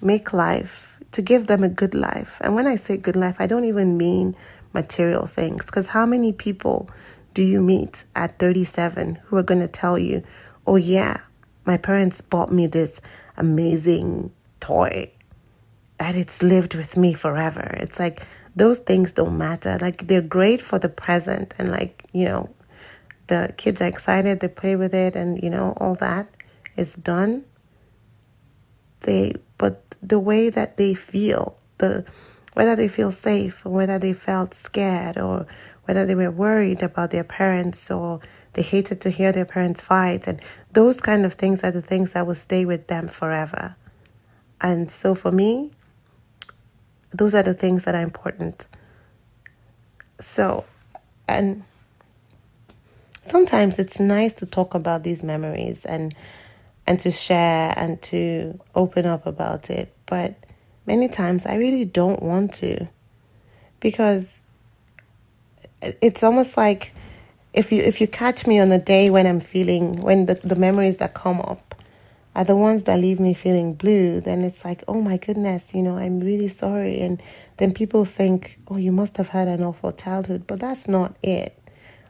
make 0.00 0.32
life 0.32 0.98
to 1.12 1.20
give 1.22 1.48
them 1.48 1.64
a 1.64 1.68
good 1.68 1.94
life. 1.94 2.38
And 2.40 2.54
when 2.54 2.66
I 2.66 2.76
say 2.76 2.96
good 2.96 3.16
life, 3.16 3.36
I 3.40 3.46
don't 3.46 3.64
even 3.64 3.98
mean 3.98 4.36
material 4.72 5.26
things 5.26 5.66
because 5.66 5.88
how 5.88 6.06
many 6.06 6.32
people 6.32 6.88
do 7.34 7.42
you 7.42 7.60
meet 7.60 8.04
at 8.14 8.38
37 8.38 9.16
who 9.24 9.36
are 9.36 9.42
going 9.42 9.60
to 9.60 9.68
tell 9.68 9.98
you, 9.98 10.22
oh, 10.66 10.76
yeah, 10.76 11.18
my 11.64 11.76
parents 11.76 12.20
bought 12.20 12.52
me 12.52 12.66
this 12.66 13.00
amazing 13.36 14.32
toy 14.60 15.10
and 15.98 16.16
it's 16.16 16.42
lived 16.42 16.74
with 16.74 16.96
me 16.96 17.12
forever? 17.12 17.76
It's 17.78 17.98
like 17.98 18.22
those 18.56 18.78
things 18.78 19.12
don't 19.12 19.38
matter. 19.38 19.78
Like 19.80 20.06
they're 20.08 20.22
great 20.22 20.60
for 20.60 20.78
the 20.78 20.88
present 20.88 21.54
and, 21.58 21.70
like, 21.70 22.04
you 22.12 22.24
know, 22.24 22.50
the 23.28 23.54
kids 23.56 23.80
are 23.80 23.86
excited, 23.86 24.40
they 24.40 24.48
play 24.48 24.74
with 24.74 24.92
it, 24.92 25.14
and, 25.14 25.40
you 25.40 25.50
know, 25.50 25.74
all 25.76 25.94
that 25.96 26.28
is 26.76 26.96
done. 26.96 27.44
They, 29.00 29.34
but 29.56 29.94
the 30.02 30.18
way 30.18 30.50
that 30.50 30.76
they 30.76 30.94
feel, 30.94 31.56
the 31.78 32.04
whether 32.54 32.74
they 32.74 32.88
feel 32.88 33.10
safe 33.10 33.64
or 33.64 33.70
whether 33.70 33.98
they 33.98 34.12
felt 34.12 34.54
scared 34.54 35.16
or 35.16 35.46
whether 35.90 36.06
they 36.06 36.14
were 36.14 36.30
worried 36.30 36.84
about 36.84 37.10
their 37.10 37.24
parents 37.24 37.90
or 37.90 38.20
they 38.52 38.62
hated 38.62 39.00
to 39.00 39.10
hear 39.10 39.32
their 39.32 39.44
parents 39.44 39.80
fight. 39.80 40.28
And 40.28 40.40
those 40.72 41.00
kind 41.00 41.24
of 41.24 41.34
things 41.34 41.64
are 41.64 41.72
the 41.72 41.82
things 41.82 42.12
that 42.12 42.28
will 42.28 42.36
stay 42.36 42.64
with 42.64 42.86
them 42.86 43.08
forever. 43.08 43.74
And 44.60 44.88
so 44.88 45.16
for 45.16 45.32
me, 45.32 45.72
those 47.10 47.34
are 47.34 47.42
the 47.42 47.54
things 47.54 47.86
that 47.86 47.96
are 47.96 48.02
important. 48.02 48.68
So, 50.20 50.64
and 51.26 51.64
sometimes 53.22 53.80
it's 53.80 53.98
nice 53.98 54.32
to 54.34 54.46
talk 54.46 54.76
about 54.76 55.02
these 55.02 55.24
memories 55.24 55.84
and 55.84 56.14
and 56.86 57.00
to 57.00 57.10
share 57.10 57.74
and 57.76 58.00
to 58.02 58.60
open 58.76 59.06
up 59.06 59.26
about 59.26 59.70
it, 59.70 59.92
but 60.06 60.36
many 60.86 61.08
times 61.08 61.46
I 61.46 61.56
really 61.56 61.84
don't 61.84 62.22
want 62.22 62.54
to 62.54 62.86
because 63.80 64.40
it's 65.82 66.22
almost 66.22 66.56
like 66.56 66.92
if 67.52 67.72
you 67.72 67.80
if 67.82 68.00
you 68.00 68.06
catch 68.06 68.46
me 68.46 68.58
on 68.60 68.70
a 68.70 68.78
day 68.78 69.10
when 69.10 69.26
I'm 69.26 69.40
feeling 69.40 70.00
when 70.02 70.26
the, 70.26 70.34
the 70.34 70.56
memories 70.56 70.98
that 70.98 71.14
come 71.14 71.40
up 71.40 71.74
are 72.34 72.44
the 72.44 72.56
ones 72.56 72.84
that 72.84 72.98
leave 73.00 73.18
me 73.18 73.34
feeling 73.34 73.74
blue, 73.74 74.20
then 74.20 74.42
it's 74.42 74.64
like, 74.64 74.84
oh 74.86 75.00
my 75.00 75.16
goodness, 75.16 75.74
you 75.74 75.82
know, 75.82 75.96
I'm 75.96 76.20
really 76.20 76.46
sorry. 76.46 77.00
And 77.00 77.20
then 77.56 77.72
people 77.72 78.04
think, 78.04 78.60
oh, 78.68 78.76
you 78.76 78.92
must 78.92 79.16
have 79.16 79.28
had 79.28 79.48
an 79.48 79.62
awful 79.64 79.92
childhood, 79.92 80.46
but 80.46 80.60
that's 80.60 80.86
not 80.86 81.16
it. 81.22 81.58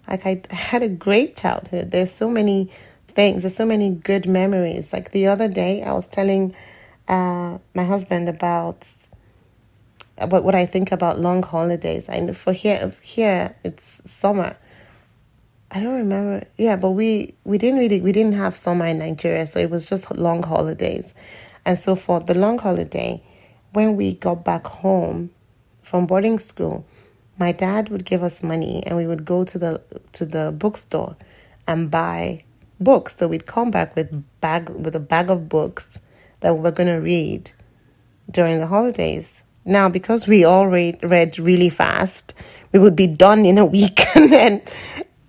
Like 0.06 0.26
I, 0.26 0.42
I 0.50 0.54
had 0.54 0.82
a 0.82 0.88
great 0.88 1.36
childhood. 1.36 1.90
There's 1.90 2.10
so 2.12 2.28
many 2.28 2.70
things. 3.08 3.42
There's 3.42 3.56
so 3.56 3.66
many 3.66 3.90
good 3.90 4.28
memories. 4.28 4.92
Like 4.92 5.12
the 5.12 5.26
other 5.26 5.48
day, 5.48 5.82
I 5.82 5.92
was 5.92 6.06
telling 6.06 6.54
uh, 7.08 7.58
my 7.74 7.84
husband 7.84 8.28
about 8.28 8.86
about 10.20 10.44
what 10.44 10.54
I 10.54 10.66
think 10.66 10.92
about 10.92 11.18
long 11.18 11.42
holidays. 11.42 12.08
I 12.08 12.32
for 12.32 12.52
here 12.52 12.92
here 13.02 13.54
it's 13.64 14.00
summer. 14.10 14.56
I 15.70 15.80
don't 15.80 15.98
remember. 15.98 16.46
Yeah, 16.58 16.76
but 16.76 16.90
we 16.90 17.34
we 17.44 17.58
didn't 17.58 17.78
really 17.78 18.00
we 18.00 18.12
didn't 18.12 18.34
have 18.34 18.56
summer 18.56 18.86
in 18.86 18.98
Nigeria, 18.98 19.46
so 19.46 19.58
it 19.60 19.70
was 19.70 19.86
just 19.86 20.10
long 20.10 20.42
holidays. 20.42 21.14
And 21.64 21.78
so 21.78 21.94
for 21.94 22.20
the 22.20 22.34
long 22.34 22.58
holiday, 22.58 23.22
when 23.72 23.96
we 23.96 24.14
got 24.14 24.44
back 24.44 24.66
home 24.66 25.30
from 25.82 26.06
boarding 26.06 26.38
school, 26.38 26.86
my 27.38 27.52
dad 27.52 27.88
would 27.88 28.04
give 28.04 28.22
us 28.22 28.42
money 28.42 28.82
and 28.86 28.96
we 28.96 29.06
would 29.06 29.24
go 29.24 29.44
to 29.44 29.58
the 29.58 29.82
to 30.12 30.24
the 30.24 30.52
bookstore 30.56 31.16
and 31.66 31.90
buy 31.90 32.44
books. 32.80 33.16
So 33.16 33.28
we'd 33.28 33.46
come 33.46 33.70
back 33.70 33.94
with 33.94 34.24
bag 34.40 34.70
with 34.70 34.94
a 34.96 35.00
bag 35.00 35.30
of 35.30 35.48
books 35.48 36.00
that 36.40 36.54
we 36.54 36.60
were 36.60 36.70
gonna 36.72 37.00
read 37.00 37.50
during 38.30 38.58
the 38.58 38.66
holidays. 38.66 39.39
Now, 39.64 39.88
because 39.88 40.26
we 40.26 40.44
all 40.44 40.66
read, 40.66 40.98
read 41.02 41.38
really 41.38 41.68
fast, 41.68 42.34
we 42.72 42.78
would 42.78 42.96
be 42.96 43.06
done 43.06 43.44
in 43.44 43.58
a 43.58 43.66
week. 43.66 44.00
and 44.16 44.32
then 44.32 44.62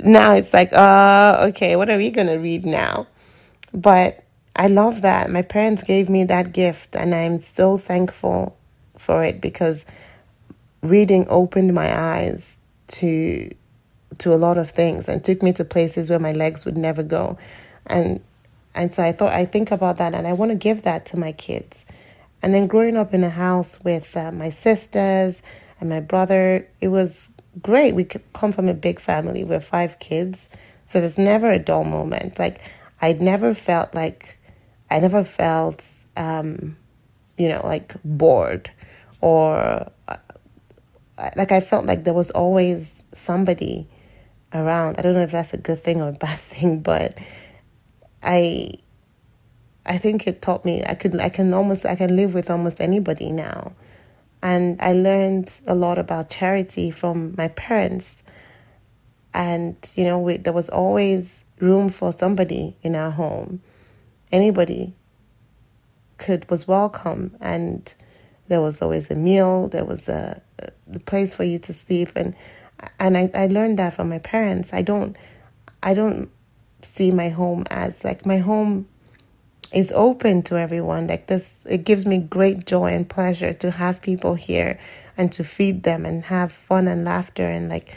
now 0.04 0.34
it's 0.34 0.54
like, 0.54 0.72
uh, 0.74 1.48
okay, 1.50 1.76
what 1.76 1.90
are 1.90 1.98
we 1.98 2.10
going 2.10 2.28
to 2.28 2.38
read 2.38 2.66
now? 2.66 3.08
But 3.74 4.24
I 4.56 4.68
love 4.68 5.02
that. 5.02 5.30
My 5.30 5.42
parents 5.42 5.84
gave 5.84 6.10
me 6.10 6.24
that 6.26 6.54
gift, 6.54 6.96
and 6.96 7.16
I'm 7.16 7.40
so 7.40 7.78
thankful 7.78 8.58
for 8.98 9.24
it 9.24 9.42
because 9.42 9.86
reading 10.82 11.26
opened 11.30 11.74
my 11.74 11.98
eyes 11.98 12.58
to 12.88 13.50
to 14.18 14.34
a 14.34 14.36
lot 14.36 14.58
of 14.58 14.70
things 14.72 15.08
and 15.08 15.24
took 15.24 15.42
me 15.42 15.54
to 15.54 15.64
places 15.64 16.10
where 16.10 16.20
my 16.20 16.34
legs 16.34 16.66
would 16.66 16.78
never 16.78 17.02
go. 17.02 17.38
And 17.88 18.22
and 18.76 18.94
so 18.94 19.04
I 19.04 19.12
thought 19.12 19.34
I 19.34 19.46
think 19.46 19.72
about 19.72 19.98
that 19.98 20.14
and 20.14 20.28
I 20.28 20.34
want 20.34 20.52
to 20.52 20.56
give 20.56 20.84
that 20.84 21.06
to 21.08 21.18
my 21.18 21.32
kids 21.32 21.86
And 22.42 22.54
then 22.54 22.68
growing 22.68 22.98
up 22.98 23.14
in 23.14 23.24
a 23.24 23.30
house 23.30 23.80
with 23.84 24.16
uh, 24.18 24.32
my 24.32 24.50
sisters 24.50 25.42
and 25.80 25.90
my 25.90 26.00
brother, 26.00 26.68
it 26.80 26.88
was 26.88 27.30
great. 27.62 27.94
We 27.94 28.04
come 28.06 28.52
from 28.52 28.68
a 28.68 28.74
big 28.74 29.00
family. 29.00 29.44
We're 29.44 29.60
five 29.60 30.00
kids. 30.00 30.50
So 30.86 31.00
there's 31.00 31.18
never 31.18 31.50
a 31.52 31.60
dull 31.60 31.84
moment. 31.84 32.40
Like, 32.40 32.62
I 33.02 33.14
never 33.14 33.54
felt 33.54 33.94
like, 33.94 34.38
I 34.90 35.00
never 35.00 35.24
felt, 35.24 35.84
um, 36.18 36.78
you 37.38 37.50
know, 37.50 37.62
like 37.64 37.96
bored 38.04 38.72
or 39.22 39.92
uh, 40.08 40.18
like 41.36 41.52
I 41.52 41.60
felt 41.60 41.86
like 41.86 42.04
there 42.04 42.14
was 42.14 42.32
always 42.32 43.04
somebody 43.14 43.88
around. 44.54 44.98
I 44.98 45.04
don't 45.04 45.14
know 45.14 45.22
if 45.22 45.32
that's 45.32 45.54
a 45.54 45.58
good 45.58 45.82
thing 45.82 46.02
or 46.02 46.10
a 46.10 46.14
bad 46.14 46.40
thing, 46.40 46.82
but 46.82 47.18
I 48.24 48.74
I 49.86 49.98
think 49.98 50.28
it 50.28 50.42
taught 50.42 50.64
me 50.64 50.84
I 50.86 50.94
could 50.94 51.20
I 51.20 51.30
can 51.30 51.54
almost 51.54 51.86
I 51.86 51.96
can 51.96 52.16
live 52.16 52.34
with 52.34 52.50
almost 52.50 52.82
anybody 52.82 53.32
now. 53.32 53.74
And 54.44 54.82
I 54.82 54.94
learned 54.94 55.54
a 55.68 55.76
lot 55.76 55.98
about 56.00 56.30
charity 56.30 56.90
from 56.92 57.36
my 57.38 57.50
parents. 57.50 58.24
And 59.34 59.76
you 59.96 60.04
know, 60.04 60.20
we, 60.20 60.38
there 60.38 60.54
was 60.54 60.70
always 60.70 61.46
room 61.60 61.90
for 61.90 62.12
somebody 62.12 62.76
in 62.82 62.96
our 62.96 63.12
home. 63.12 63.62
Anybody 64.32 64.94
could 66.18 66.50
was 66.50 66.68
welcome 66.68 67.36
and 67.40 67.94
there 68.48 68.62
was 68.62 68.82
always 68.82 69.10
a 69.10 69.16
meal, 69.16 69.68
there 69.68 69.86
was 69.86 70.08
a, 70.10 70.42
a 70.60 71.00
place 71.00 71.34
for 71.34 71.44
you 71.44 71.58
to 71.60 71.74
sleep 71.74 72.12
and 72.16 72.36
and 73.00 73.16
I, 73.18 73.30
I 73.34 73.48
learned 73.48 73.78
that 73.80 73.94
from 73.94 74.10
my 74.10 74.20
parents. 74.20 74.74
I 74.74 74.82
don't 74.82 75.16
I 75.82 75.94
don't 75.94 76.30
see 76.84 77.12
my 77.12 77.30
home 77.30 77.64
as 77.70 78.04
like 78.04 78.26
my 78.26 78.38
home 78.38 78.88
is 79.74 79.92
open 79.94 80.42
to 80.44 80.58
everyone. 80.58 81.08
Like 81.08 81.28
this 81.28 81.66
it 81.70 81.86
gives 81.86 82.06
me 82.06 82.18
great 82.18 82.66
joy 82.66 82.94
and 82.94 83.08
pleasure 83.08 83.54
to 83.54 83.72
have 83.72 84.02
people 84.02 84.36
here 84.36 84.80
and 85.18 85.32
to 85.34 85.44
feed 85.44 85.84
them 85.84 86.06
and 86.06 86.26
have 86.26 86.52
fun 86.52 86.88
and 86.88 87.04
laughter 87.04 87.46
and 87.46 87.70
like 87.70 87.96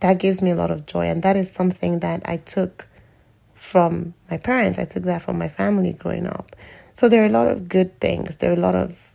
that 0.00 0.18
gives 0.18 0.42
me 0.42 0.50
a 0.50 0.56
lot 0.56 0.70
of 0.70 0.86
joy 0.86 1.06
and 1.06 1.22
that 1.22 1.36
is 1.36 1.50
something 1.50 2.00
that 2.00 2.22
I 2.24 2.38
took 2.38 2.88
from 3.54 4.14
my 4.30 4.36
parents. 4.36 4.78
I 4.78 4.84
took 4.84 5.04
that 5.04 5.22
from 5.22 5.38
my 5.38 5.48
family 5.48 5.92
growing 5.92 6.26
up. 6.26 6.56
So 6.94 7.08
there 7.08 7.22
are 7.22 7.26
a 7.26 7.30
lot 7.30 7.46
of 7.46 7.68
good 7.68 8.00
things. 8.00 8.38
There 8.38 8.50
are 8.50 8.56
a 8.56 8.60
lot 8.60 8.74
of 8.74 9.12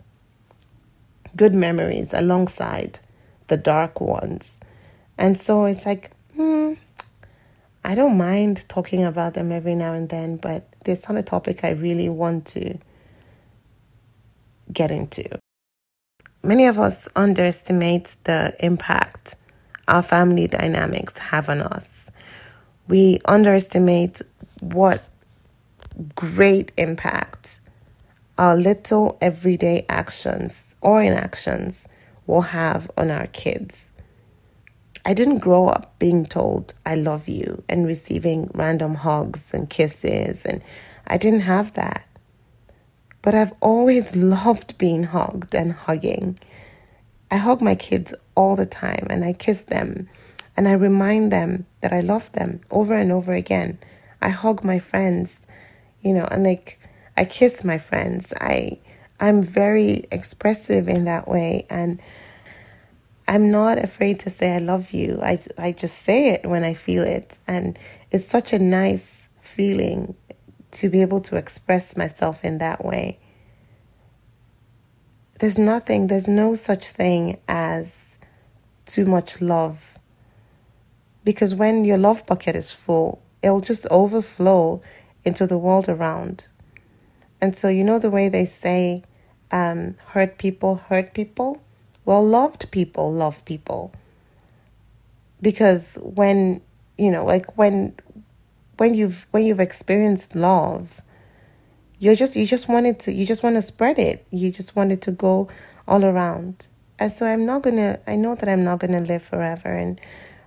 good 1.36 1.54
memories 1.54 2.14
alongside 2.14 3.00
the 3.48 3.58
dark 3.58 4.00
ones. 4.00 4.60
And 5.18 5.40
so 5.40 5.66
it's 5.66 5.86
like, 5.86 6.12
hmm, 6.36 6.74
I 7.84 7.96
don't 7.96 8.18
mind 8.18 8.68
talking 8.70 9.04
about 9.04 9.34
them 9.34 9.52
every 9.52 9.76
now 9.76 9.94
and 9.94 10.10
then, 10.10 10.38
but 10.38 10.68
it's 10.88 11.08
not 11.08 11.17
a 11.17 11.24
topic 11.24 11.63
I 11.63 11.72
really 11.72 12.10
want 12.10 12.46
to 12.48 12.77
get 14.72 14.91
into. 14.91 15.39
Many 16.44 16.67
of 16.67 16.79
us 16.79 17.10
underestimate 17.15 18.15
the 18.24 18.56
impact 18.60 19.36
our 19.88 20.03
family 20.03 20.48
dynamics 20.48 21.17
have 21.17 21.50
on 21.50 21.62
us. 21.62 21.88
We 22.88 23.20
underestimate 23.25 24.22
what 24.60 25.03
great 26.15 26.72
impact 26.77 27.60
our 28.38 28.56
little 28.56 29.17
everyday 29.20 29.86
actions 29.89 30.75
or 30.82 31.01
inactions 31.01 31.88
will 32.27 32.41
have 32.41 32.89
on 32.98 33.10
our 33.10 33.27
kids. 33.27 33.89
I 35.08 35.14
didn't 35.14 35.38
grow 35.38 35.68
up 35.68 35.98
being 36.00 36.26
told 36.26 36.74
I 36.86 36.96
love 36.96 37.30
you 37.30 37.64
and 37.70 37.88
receiving 37.88 38.52
random 38.54 38.94
hugs 38.96 39.54
and 39.54 39.70
kisses, 39.70 40.46
and 40.46 40.62
I 41.08 41.18
didn't 41.18 41.48
have 41.48 41.72
that. 41.76 42.06
But 43.22 43.34
I've 43.34 43.54
always 43.62 44.18
loved 44.18 44.78
being 44.78 45.04
hugged 45.04 45.56
and 45.56 45.72
hugging. 45.72 46.38
I 47.32 47.38
hug 47.38 47.62
my 47.62 47.74
kids 47.74 48.14
all 48.36 48.58
the 48.58 48.66
time 48.66 49.08
and 49.10 49.24
I 49.24 49.32
kiss 49.32 49.64
them 49.64 50.10
and 50.58 50.68
I 50.68 50.74
remind 50.74 51.32
them 51.32 51.66
that 51.80 51.94
I 51.94 52.02
love 52.02 52.30
them 52.34 52.60
over 52.70 52.94
and 52.94 53.10
over 53.10 53.31
again. 53.31 53.79
I 54.22 54.27
hug 54.27 54.66
my 54.66 54.79
friends, 54.79 55.40
you 56.01 56.14
know, 56.14 56.27
and 56.29 56.44
like 56.44 56.79
I 57.16 57.24
kiss 57.24 57.64
my 57.64 57.77
friends. 57.77 58.34
I 58.42 58.77
I'm 59.22 59.42
very 59.42 60.05
expressive 60.12 60.90
in 60.90 61.05
that 61.05 61.29
way 61.29 61.66
and 61.70 62.01
I'm 63.27 63.51
not 63.51 63.77
afraid 63.77 64.20
to 64.22 64.29
say 64.29 64.55
I 64.55 64.59
love 64.59 64.92
you. 64.92 65.20
I 65.22 65.40
I 65.57 65.72
just 65.74 66.03
say 66.03 66.29
it 66.29 66.46
when 66.46 66.63
I 66.63 66.74
feel 66.74 67.03
it 67.03 67.37
and 67.48 67.77
it's 68.11 68.25
such 68.25 68.53
a 68.53 68.59
nice 68.59 69.29
feeling 69.42 70.16
to 70.72 70.90
be 70.90 71.01
able 71.01 71.22
to 71.22 71.35
express 71.35 71.98
myself 71.98 72.44
in 72.44 72.59
that 72.59 72.85
way. 72.85 73.20
There's 75.40 75.59
nothing, 75.59 76.07
there's 76.07 76.27
no 76.27 76.55
such 76.55 76.87
thing 76.87 77.40
as 77.48 78.18
too 78.85 79.05
much 79.05 79.42
love. 79.42 80.00
Because 81.24 81.53
when 81.53 81.83
your 81.83 81.98
love 81.98 82.25
bucket 82.25 82.55
is 82.55 82.72
full, 82.72 83.22
it'll 83.42 83.61
just 83.61 83.85
overflow 83.92 84.81
into 85.24 85.46
the 85.46 85.57
world 85.57 85.90
around. 85.90 86.48
And 87.40 87.55
so, 87.55 87.70
you 87.70 87.83
know, 87.83 88.00
the 88.00 88.09
way 88.09 88.29
they 88.29 88.46
say, 88.46 89.03
um, 89.51 89.96
hurt 90.07 90.37
people 90.37 90.75
hurt 90.75 91.13
people? 91.13 91.61
Well, 92.07 92.25
loved 92.25 92.72
people 92.72 93.11
love 93.11 93.43
people. 93.43 93.91
Because 95.41 95.98
when, 96.01 96.61
you 96.98 97.11
know, 97.11 97.25
like 97.25 97.57
when 97.57 97.98
when 98.77 98.93
you've 98.93 99.27
when 99.31 99.43
you've 99.43 99.59
experienced 99.59 100.33
love, 100.33 101.01
you're 102.00 102.15
just 102.15 102.37
you 102.37 102.48
just 102.48 102.70
wanted 102.70 102.98
to 103.01 103.11
you 103.11 103.25
just 103.25 103.43
want 103.43 103.57
to 103.57 103.61
spread 103.61 104.00
it. 104.00 104.25
You 104.31 104.53
just 104.53 104.74
want 104.74 104.93
it 104.93 105.01
to 105.01 105.11
go 105.11 105.50
all 105.85 106.05
around. 106.05 106.67
And 106.98 107.11
so 107.11 107.25
I'm 107.25 107.46
not 107.46 107.63
gonna 107.63 108.00
I 108.07 108.15
know 108.15 108.35
that 108.35 108.48
I'm 108.48 108.63
not 108.63 108.79
gonna 108.79 109.01
live 109.01 109.24
forever 109.24 109.67
and 109.67 110.00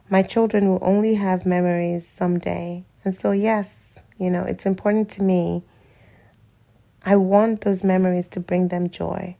my 0.09 0.23
children 0.23 0.67
will 0.67 0.81
only 0.81 1.17
have 1.17 1.45
memories 1.45 2.07
someday. 2.07 2.87
And 3.05 3.15
so 3.15 3.33
yes, 3.33 3.75
you 4.17 4.31
know, 4.31 4.45
it's 4.45 4.65
important 4.65 5.11
to 5.11 5.23
me 5.23 5.63
I 7.05 7.17
want 7.17 7.61
those 7.61 7.85
memories 7.85 8.29
to 8.29 8.41
bring 8.41 8.69
them 8.69 8.89
joy, 8.89 9.37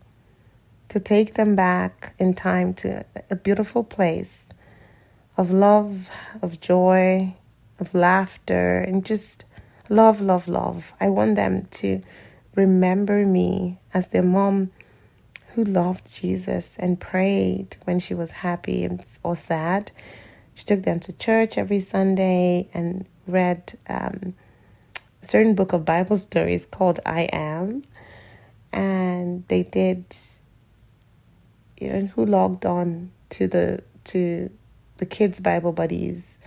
to 0.91 1.01
take 1.01 1.35
them 1.35 1.57
back 1.57 2.15
in 2.19 2.35
time 2.35 2.75
to 2.75 3.05
a 3.31 3.37
beautiful 3.37 3.83
place 3.83 4.45
of 5.37 5.51
love, 5.51 6.11
of 6.43 6.61
joy, 6.61 7.35
of 7.79 7.95
laughter, 7.95 8.79
and 8.79 9.07
just 9.07 9.45
love, 9.89 10.21
love, 10.21 10.47
love. 10.49 10.93
I 11.01 11.09
want 11.09 11.37
them 11.37 11.67
to 11.71 12.03
remember 12.55 13.25
me 13.25 13.79
as 13.95 14.09
their 14.09 14.23
mom 14.23 14.73
who 15.55 15.65
loved 15.65 16.13
Jesus 16.13 16.77
and 16.79 17.01
prayed 17.01 17.77
when 17.85 17.99
she 17.99 18.13
was 18.13 18.33
happy 18.33 18.89
or 19.23 19.37
sad. 19.37 19.93
She 20.55 20.65
took 20.65 20.83
them 20.83 21.01
to 21.01 21.13
church 21.13 21.57
every 21.57 21.81
Sunday 21.81 22.69
and 22.75 23.07
read. 23.27 23.79
Um, 23.89 24.35
a 25.23 25.27
certain 25.27 25.55
book 25.55 25.73
of 25.73 25.85
Bible 25.85 26.17
stories 26.17 26.67
called 26.67 26.99
I 27.05 27.29
Am, 27.33 27.85
and 28.73 29.45
they 29.49 29.63
did. 29.63 30.05
You 31.81 31.89
know, 31.93 32.07
who 32.07 32.25
logged 32.25 32.65
on 32.65 33.11
to 33.31 33.49
the 33.49 33.83
to 34.05 34.51
the 34.99 35.07
kids' 35.07 35.41
Bible 35.41 35.73
buddies 35.73 36.39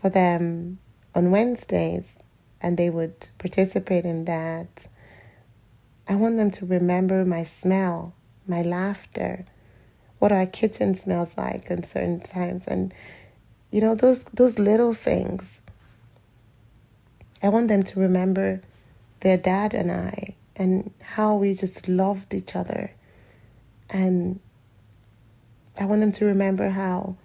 for 0.00 0.08
them 0.08 0.78
on 1.14 1.30
Wednesdays, 1.30 2.14
and 2.62 2.78
they 2.78 2.88
would 2.88 3.28
participate 3.38 4.06
in 4.06 4.24
that. 4.24 4.86
I 6.08 6.14
want 6.14 6.36
them 6.38 6.50
to 6.52 6.66
remember 6.66 7.24
my 7.24 7.42
smell, 7.44 8.14
my 8.46 8.62
laughter, 8.62 9.44
what 10.20 10.30
our 10.30 10.46
kitchen 10.46 10.94
smells 10.94 11.36
like 11.36 11.68
in 11.70 11.82
certain 11.82 12.20
times, 12.20 12.66
and 12.66 12.94
you 13.70 13.80
know 13.82 13.94
those 13.94 14.24
those 14.24 14.58
little 14.58 14.94
things 14.94 15.60
I 17.42 17.48
want 17.48 17.68
them 17.68 17.82
to 17.82 18.00
remember 18.00 18.60
their 19.20 19.36
dad 19.36 19.74
and 19.74 19.90
I 19.90 20.34
and 20.56 20.92
how 21.00 21.36
we 21.36 21.54
just 21.54 21.88
loved 21.88 22.32
each 22.32 22.56
other. 22.56 22.92
And 23.90 24.40
I 25.80 25.86
want 25.86 26.00
them 26.02 26.12
to 26.12 26.26
remember 26.26 26.70
how 26.70 27.16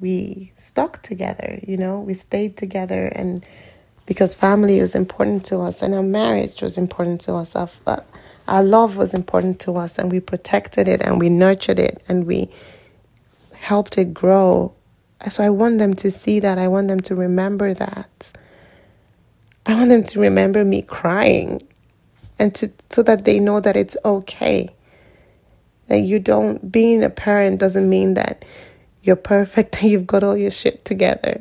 we 0.00 0.52
stuck 0.58 1.02
together, 1.02 1.60
you 1.66 1.76
know, 1.76 2.00
we 2.00 2.14
stayed 2.14 2.56
together 2.56 3.06
and 3.08 3.44
because 4.06 4.34
family 4.34 4.80
was 4.80 4.94
important 4.94 5.44
to 5.46 5.58
us 5.60 5.82
and 5.82 5.94
our 5.94 6.02
marriage 6.02 6.62
was 6.62 6.78
important 6.78 7.20
to 7.22 7.34
us. 7.34 7.56
Our, 7.56 7.68
uh, 7.86 8.00
our 8.48 8.62
love 8.62 8.96
was 8.96 9.14
important 9.14 9.60
to 9.60 9.76
us 9.76 9.98
and 9.98 10.12
we 10.12 10.20
protected 10.20 10.88
it 10.88 11.02
and 11.02 11.18
we 11.20 11.28
nurtured 11.28 11.78
it 11.80 12.02
and 12.08 12.26
we 12.26 12.50
helped 13.54 13.98
it 13.98 14.14
grow. 14.14 14.74
So 15.30 15.44
I 15.44 15.50
want 15.50 15.78
them 15.78 15.94
to 15.96 16.10
see 16.10 16.40
that. 16.40 16.58
I 16.58 16.68
want 16.68 16.88
them 16.88 17.00
to 17.00 17.16
remember 17.16 17.74
that. 17.74 18.32
I 19.66 19.74
want 19.74 19.90
them 19.90 20.04
to 20.04 20.20
remember 20.20 20.64
me 20.64 20.82
crying 20.82 21.62
and 22.38 22.54
to 22.56 22.72
so 22.90 23.02
that 23.04 23.24
they 23.26 23.40
know 23.40 23.60
that 23.60 23.76
it's 23.76 23.96
okay. 24.04 24.70
That 25.88 26.00
you 26.00 26.18
don't 26.18 26.70
being 26.72 27.04
a 27.04 27.10
parent 27.10 27.60
doesn't 27.60 27.88
mean 27.88 28.14
that 28.14 28.44
you're 29.02 29.16
perfect 29.16 29.76
and 29.82 29.90
you've 29.90 30.06
got 30.06 30.24
all 30.24 30.36
your 30.36 30.50
shit 30.50 30.84
together. 30.84 31.40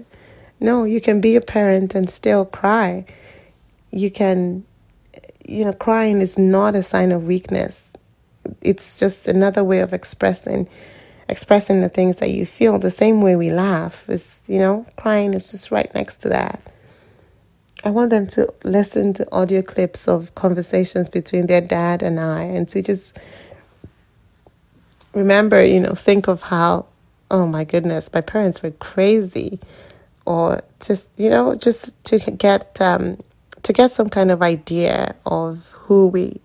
No, 0.60 0.84
you 0.86 1.02
can 1.02 1.22
be 1.22 1.36
a 1.36 1.42
parent 1.42 1.96
and 1.96 2.10
still 2.10 2.46
cry. 2.46 3.06
You 3.92 4.12
can 4.12 4.66
you 5.48 5.66
know, 5.66 5.74
crying 5.74 6.22
is 6.22 6.38
not 6.38 6.76
a 6.76 6.84
sign 6.84 7.12
of 7.12 7.28
weakness. 7.28 7.84
it's 8.62 9.00
just 9.00 9.28
another 9.28 9.64
way 9.64 9.80
of 9.80 9.94
expressing 9.94 10.68
expressing 11.30 11.82
the 11.82 11.90
things 11.90 12.18
that 12.18 12.32
you 12.32 12.46
feel. 12.46 12.80
The 12.80 12.92
same 12.92 13.22
way 13.22 13.36
we 13.36 13.52
laugh 13.52 14.10
is, 14.10 14.42
you 14.48 14.60
know, 14.60 14.86
crying 14.98 15.34
is 15.34 15.52
just 15.52 15.72
right 15.72 15.94
next 15.96 16.18
to 16.18 16.30
that. 16.30 16.62
I 17.84 17.92
want 17.92 18.12
them 18.12 18.28
to 18.28 18.54
listen 18.64 19.14
to 19.16 19.32
audio 19.34 19.62
clips 19.62 20.08
of 20.08 20.36
conversations 20.36 21.10
between 21.10 21.48
their 21.48 21.62
dad 21.62 22.04
and 22.04 22.20
I 22.20 22.44
and 22.44 22.68
to 22.70 22.82
just 22.82 23.18
remember, 25.16 25.66
you 25.66 25.80
know, 25.80 25.94
think 25.94 26.28
of 26.28 26.44
how, 26.44 26.88
oh 27.32 27.48
my 27.48 27.64
goodness, 27.64 28.12
my 28.14 28.22
parents 28.22 28.62
were 28.62 28.72
crazy. 28.72 29.60
Or 30.26 30.62
just, 30.82 31.10
you 31.18 31.30
know, 31.30 31.56
just 31.56 32.04
to 32.06 32.20
get 32.20 32.80
um, 32.82 33.18
to 33.64 33.74
get 33.74 33.92
some 33.92 34.10
kind 34.10 34.32
of 34.32 34.42
idea 34.44 35.16
of 35.26 35.72
who 35.74 36.08
we 36.08 36.42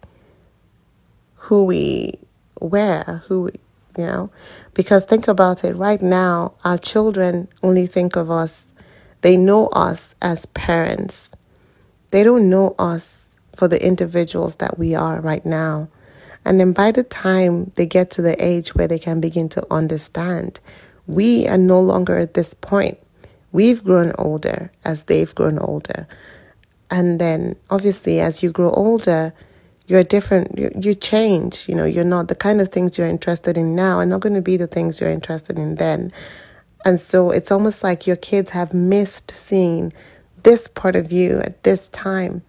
who 1.36 1.64
we 1.64 2.14
were, 2.60 3.22
who 3.26 3.42
we, 3.42 3.50
you 3.98 4.06
know, 4.06 4.30
because 4.74 5.04
think 5.04 5.28
about 5.28 5.64
it 5.64 5.74
right 5.74 6.02
now, 6.02 6.54
our 6.64 6.78
children 6.78 7.48
only 7.62 7.86
think 7.86 8.16
of 8.16 8.30
us, 8.30 8.72
they 9.22 9.36
know 9.36 9.68
us 9.68 10.14
as 10.22 10.46
parents. 10.46 11.30
They 12.10 12.22
don't 12.22 12.50
know 12.50 12.74
us 12.78 13.30
for 13.56 13.68
the 13.68 13.84
individuals 13.84 14.56
that 14.56 14.78
we 14.78 14.94
are 14.94 15.20
right 15.20 15.44
now. 15.44 15.88
And 16.44 16.58
then 16.58 16.72
by 16.72 16.90
the 16.90 17.04
time 17.04 17.72
they 17.76 17.86
get 17.86 18.10
to 18.12 18.22
the 18.22 18.42
age 18.42 18.74
where 18.74 18.88
they 18.88 18.98
can 18.98 19.20
begin 19.20 19.48
to 19.50 19.66
understand, 19.70 20.60
we 21.06 21.46
are 21.48 21.58
no 21.58 21.80
longer 21.80 22.18
at 22.18 22.34
this 22.34 22.54
point. 22.54 22.98
We've 23.52 23.82
grown 23.82 24.12
older 24.18 24.70
as 24.84 25.04
they've 25.04 25.34
grown 25.34 25.58
older. 25.58 26.06
And 26.90 27.20
then 27.20 27.56
obviously, 27.68 28.20
as 28.20 28.42
you 28.42 28.50
grow 28.50 28.70
older, 28.70 29.32
you're 29.86 30.04
different, 30.04 30.56
you, 30.58 30.70
you 30.80 30.94
change. 30.94 31.68
You 31.68 31.74
know, 31.74 31.84
you're 31.84 32.04
not 32.04 32.28
the 32.28 32.34
kind 32.34 32.60
of 32.60 32.68
things 32.68 32.96
you're 32.96 33.08
interested 33.08 33.56
in 33.56 33.74
now 33.74 33.98
are 33.98 34.06
not 34.06 34.20
going 34.20 34.34
to 34.34 34.42
be 34.42 34.56
the 34.56 34.66
things 34.66 35.00
you're 35.00 35.10
interested 35.10 35.58
in 35.58 35.76
then. 35.76 36.12
And 36.84 37.00
so 37.00 37.30
it's 37.30 37.50
almost 37.50 37.82
like 37.82 38.06
your 38.06 38.16
kids 38.16 38.50
have 38.50 38.72
missed 38.72 39.32
seeing 39.32 39.92
this 40.42 40.68
part 40.68 40.96
of 40.96 41.12
you 41.12 41.38
at 41.38 41.62
this 41.64 41.88
time. 41.88 42.42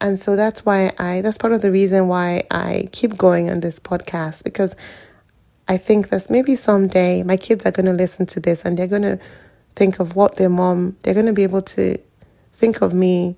And 0.00 0.18
so 0.20 0.36
that's 0.36 0.64
why 0.64 0.92
I, 0.98 1.22
that's 1.22 1.38
part 1.38 1.52
of 1.52 1.62
the 1.62 1.72
reason 1.72 2.08
why 2.08 2.44
I 2.50 2.88
keep 2.92 3.16
going 3.16 3.50
on 3.50 3.60
this 3.60 3.78
podcast 3.78 4.44
because 4.44 4.76
I 5.68 5.78
think 5.78 6.10
that 6.10 6.28
maybe 6.30 6.54
someday 6.54 7.22
my 7.22 7.36
kids 7.36 7.64
are 7.66 7.70
going 7.72 7.86
to 7.86 7.92
listen 7.92 8.26
to 8.26 8.40
this 8.40 8.64
and 8.64 8.78
they're 8.78 8.86
going 8.86 9.02
to 9.02 9.18
think 9.74 9.98
of 9.98 10.14
what 10.14 10.36
their 10.36 10.48
mom, 10.48 10.96
they're 11.02 11.14
going 11.14 11.26
to 11.26 11.32
be 11.32 11.42
able 11.42 11.62
to 11.62 11.98
think 12.52 12.82
of 12.82 12.94
me, 12.94 13.36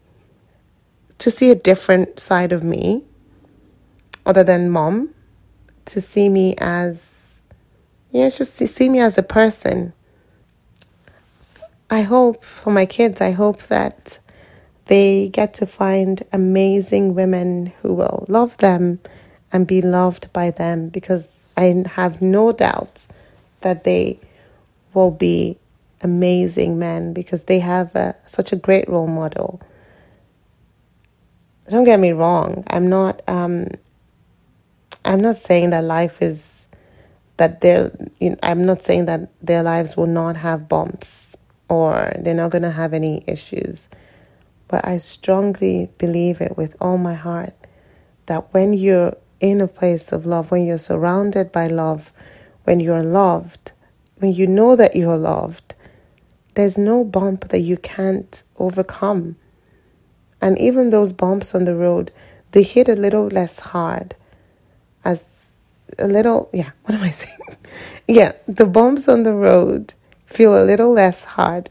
to 1.18 1.30
see 1.30 1.50
a 1.50 1.54
different 1.54 2.20
side 2.20 2.52
of 2.52 2.62
me 2.62 3.04
other 4.26 4.44
than 4.44 4.70
mom, 4.70 5.14
to 5.86 6.00
see 6.00 6.28
me 6.28 6.54
as, 6.58 7.10
yeah, 8.10 8.28
just 8.28 8.58
to 8.58 8.66
see 8.66 8.88
me 8.88 9.00
as 9.00 9.16
a 9.16 9.22
person. 9.22 9.92
I 11.90 12.02
hope 12.02 12.44
for 12.44 12.70
my 12.70 12.84
kids, 12.84 13.20
I 13.20 13.30
hope 13.30 13.62
that 13.64 14.18
they 14.88 15.28
get 15.28 15.54
to 15.54 15.66
find 15.66 16.22
amazing 16.32 17.14
women 17.14 17.72
who 17.82 17.94
will 17.94 18.26
love 18.28 18.56
them 18.56 18.98
and 19.52 19.66
be 19.66 19.80
loved 19.80 20.32
by 20.32 20.50
them 20.50 20.88
because 20.88 21.38
I 21.56 21.84
have 21.86 22.20
no 22.20 22.52
doubt 22.52 23.06
that 23.60 23.84
they 23.84 24.18
will 24.94 25.10
be 25.10 25.58
amazing 26.00 26.78
men 26.78 27.12
because 27.12 27.44
they 27.44 27.58
have 27.58 27.94
a, 27.94 28.14
such 28.26 28.52
a 28.52 28.56
great 28.56 28.88
role 28.88 29.06
model. 29.06 29.60
Don't 31.68 31.84
get 31.84 32.00
me 32.00 32.12
wrong. 32.12 32.64
I'm 32.68 32.88
not. 32.88 33.20
Um, 33.28 33.66
I'm 35.04 35.20
not 35.20 35.36
saying 35.36 35.70
that 35.70 35.84
life 35.84 36.22
is 36.22 36.68
that 37.36 37.60
they're. 37.60 37.92
You 38.20 38.30
know, 38.30 38.36
I'm 38.42 38.64
not 38.64 38.82
saying 38.82 39.04
that 39.06 39.28
their 39.44 39.62
lives 39.62 39.94
will 39.94 40.06
not 40.06 40.36
have 40.36 40.66
bumps 40.66 41.36
or 41.68 42.10
they're 42.20 42.34
not 42.34 42.50
going 42.50 42.62
to 42.62 42.70
have 42.70 42.94
any 42.94 43.22
issues. 43.26 43.88
But 44.68 44.86
I 44.86 44.98
strongly 44.98 45.90
believe 45.98 46.40
it 46.40 46.56
with 46.56 46.76
all 46.80 46.98
my 46.98 47.14
heart 47.14 47.54
that 48.26 48.52
when 48.52 48.74
you're 48.74 49.14
in 49.40 49.60
a 49.60 49.68
place 49.68 50.12
of 50.12 50.26
love, 50.26 50.50
when 50.50 50.66
you're 50.66 50.78
surrounded 50.78 51.50
by 51.50 51.66
love, 51.66 52.12
when 52.64 52.80
you're 52.80 53.02
loved, 53.02 53.72
when 54.18 54.32
you 54.32 54.46
know 54.46 54.76
that 54.76 54.94
you're 54.94 55.16
loved, 55.16 55.74
there's 56.54 56.76
no 56.76 57.04
bump 57.04 57.48
that 57.48 57.60
you 57.60 57.76
can't 57.76 58.42
overcome. 58.56 59.36
And 60.40 60.58
even 60.58 60.90
those 60.90 61.12
bumps 61.12 61.54
on 61.54 61.64
the 61.64 61.74
road, 61.74 62.12
they 62.52 62.62
hit 62.62 62.88
a 62.88 62.96
little 62.96 63.26
less 63.28 63.58
hard. 63.58 64.16
As 65.04 65.24
a 65.98 66.08
little, 66.08 66.50
yeah, 66.52 66.70
what 66.82 66.94
am 66.94 67.02
I 67.02 67.10
saying? 67.10 67.38
yeah, 68.08 68.32
the 68.46 68.66
bumps 68.66 69.08
on 69.08 69.22
the 69.22 69.34
road 69.34 69.94
feel 70.26 70.60
a 70.60 70.64
little 70.64 70.92
less 70.92 71.24
hard 71.24 71.70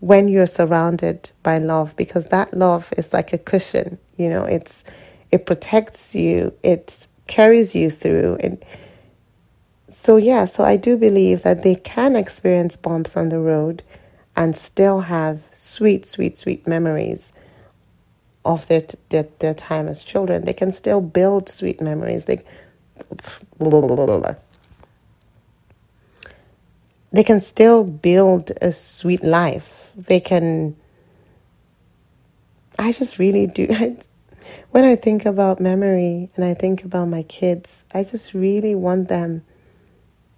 when 0.00 0.28
you're 0.28 0.46
surrounded 0.46 1.30
by 1.42 1.58
love 1.58 1.96
because 1.96 2.26
that 2.26 2.54
love 2.54 2.92
is 2.96 3.12
like 3.12 3.32
a 3.32 3.38
cushion, 3.38 3.98
you 4.16 4.30
know, 4.30 4.44
it's 4.44 4.84
it 5.30 5.46
protects 5.46 6.14
you, 6.14 6.54
it 6.62 7.06
carries 7.26 7.74
you 7.74 7.90
through 7.90 8.36
and 8.40 8.64
so 9.90 10.16
yeah, 10.16 10.46
so 10.46 10.64
I 10.64 10.76
do 10.76 10.96
believe 10.96 11.42
that 11.42 11.64
they 11.64 11.74
can 11.76 12.16
experience 12.16 12.76
bumps 12.76 13.16
on 13.16 13.30
the 13.30 13.38
road 13.40 13.82
and 14.36 14.56
still 14.56 15.00
have 15.02 15.42
sweet, 15.50 16.06
sweet, 16.06 16.38
sweet 16.38 16.66
memories 16.66 17.32
of 18.44 18.66
their, 18.68 18.84
their, 19.10 19.28
their 19.40 19.54
time 19.54 19.88
as 19.88 20.02
children. 20.02 20.44
They 20.44 20.54
can 20.54 20.72
still 20.72 21.00
build 21.00 21.48
sweet 21.48 21.80
memories. 21.80 22.26
They, 22.26 22.42
they 27.12 27.24
can 27.24 27.40
still 27.40 27.84
build 27.84 28.52
a 28.62 28.72
sweet 28.72 29.24
life. 29.24 29.87
They 29.98 30.20
can. 30.20 30.76
I 32.78 32.92
just 32.92 33.18
really 33.18 33.46
do. 33.46 33.68
When 34.70 34.84
I 34.84 34.96
think 34.96 35.26
about 35.26 35.60
memory 35.60 36.30
and 36.34 36.44
I 36.44 36.54
think 36.54 36.84
about 36.84 37.06
my 37.06 37.22
kids, 37.22 37.84
I 37.92 38.04
just 38.04 38.32
really 38.32 38.74
want 38.74 39.08
them 39.08 39.44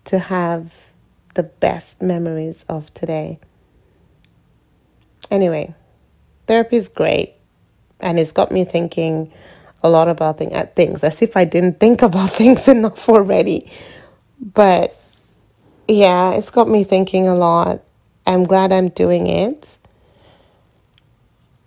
to 0.04 0.18
have 0.18 0.72
the 1.34 1.42
best 1.44 2.02
memories 2.02 2.64
of 2.68 2.92
today. 2.94 3.38
Anyway, 5.30 5.74
therapy 6.46 6.76
is 6.76 6.88
great 6.88 7.34
and 8.00 8.18
it's 8.18 8.32
got 8.32 8.50
me 8.50 8.64
thinking 8.64 9.32
a 9.82 9.88
lot 9.88 10.08
about 10.08 10.38
thing, 10.38 10.52
at 10.52 10.76
things 10.76 11.04
as 11.04 11.22
if 11.22 11.36
I 11.36 11.44
didn't 11.44 11.80
think 11.80 12.02
about 12.02 12.30
things 12.30 12.68
enough 12.68 13.08
already. 13.08 13.70
But 14.40 14.96
yeah, 15.88 16.32
it's 16.32 16.50
got 16.50 16.68
me 16.68 16.84
thinking 16.84 17.28
a 17.28 17.34
lot. 17.34 17.82
I'm 18.26 18.44
glad 18.44 18.72
I'm 18.72 18.88
doing 18.90 19.26
it. 19.26 19.78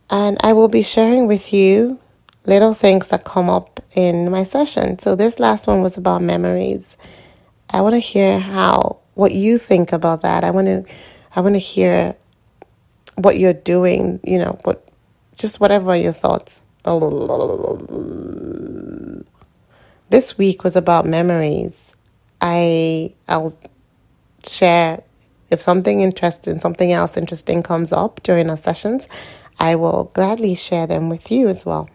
And 0.09 0.37
I 0.41 0.53
will 0.53 0.69
be 0.69 0.83
sharing 0.83 1.27
with 1.27 1.53
you 1.53 1.99
little 2.45 2.73
things 2.73 3.09
that 3.09 3.25
come 3.25 3.49
up 3.49 3.79
in 3.95 4.29
my 4.31 4.43
session. 4.43 4.99
So 4.99 5.15
this 5.15 5.39
last 5.39 5.67
one 5.67 5.81
was 5.81 5.97
about 5.97 6.21
memories. 6.21 6.97
I 7.69 7.81
want 7.81 7.95
to 7.95 7.99
hear 7.99 8.39
how 8.39 8.99
what 9.15 9.33
you 9.33 9.57
think 9.57 9.93
about 9.93 10.21
that. 10.21 10.43
I 10.43 10.51
want 10.51 10.67
to 10.67 10.85
I 11.35 11.41
want 11.41 11.55
to 11.55 11.59
hear 11.59 12.15
what 13.15 13.39
you're 13.39 13.53
doing, 13.53 14.19
you 14.23 14.39
know, 14.39 14.57
what 14.63 14.87
just 15.37 15.59
whatever 15.59 15.95
your 15.95 16.13
thoughts. 16.13 16.63
This 20.09 20.37
week 20.37 20.63
was 20.63 20.75
about 20.75 21.05
memories. 21.05 21.93
I 22.41 23.13
I'll 23.27 23.57
share 24.45 25.03
if 25.53 25.61
something 25.61 26.01
interesting, 26.01 26.59
something 26.59 26.93
else 26.93 27.17
interesting 27.17 27.63
comes 27.63 27.93
up 27.93 28.23
during 28.23 28.49
our 28.49 28.57
sessions, 28.57 29.07
I 29.59 29.77
will 29.77 30.11
gladly 30.15 30.55
share 30.55 30.87
them 30.87 31.09
with 31.09 31.31
you 31.31 31.49
as 31.49 31.65
well. 31.65 31.89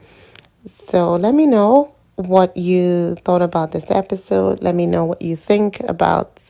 So 0.67 1.17
let 1.17 1.35
me 1.35 1.47
know 1.47 1.95
what 2.17 2.57
you 2.57 3.17
thought 3.17 3.43
about 3.43 3.73
this 3.73 3.91
episode. 3.91 4.63
Let 4.63 4.75
me 4.77 4.87
know 4.87 5.05
what 5.07 5.23
you 5.23 5.37
think 5.37 5.81
about 5.89 6.41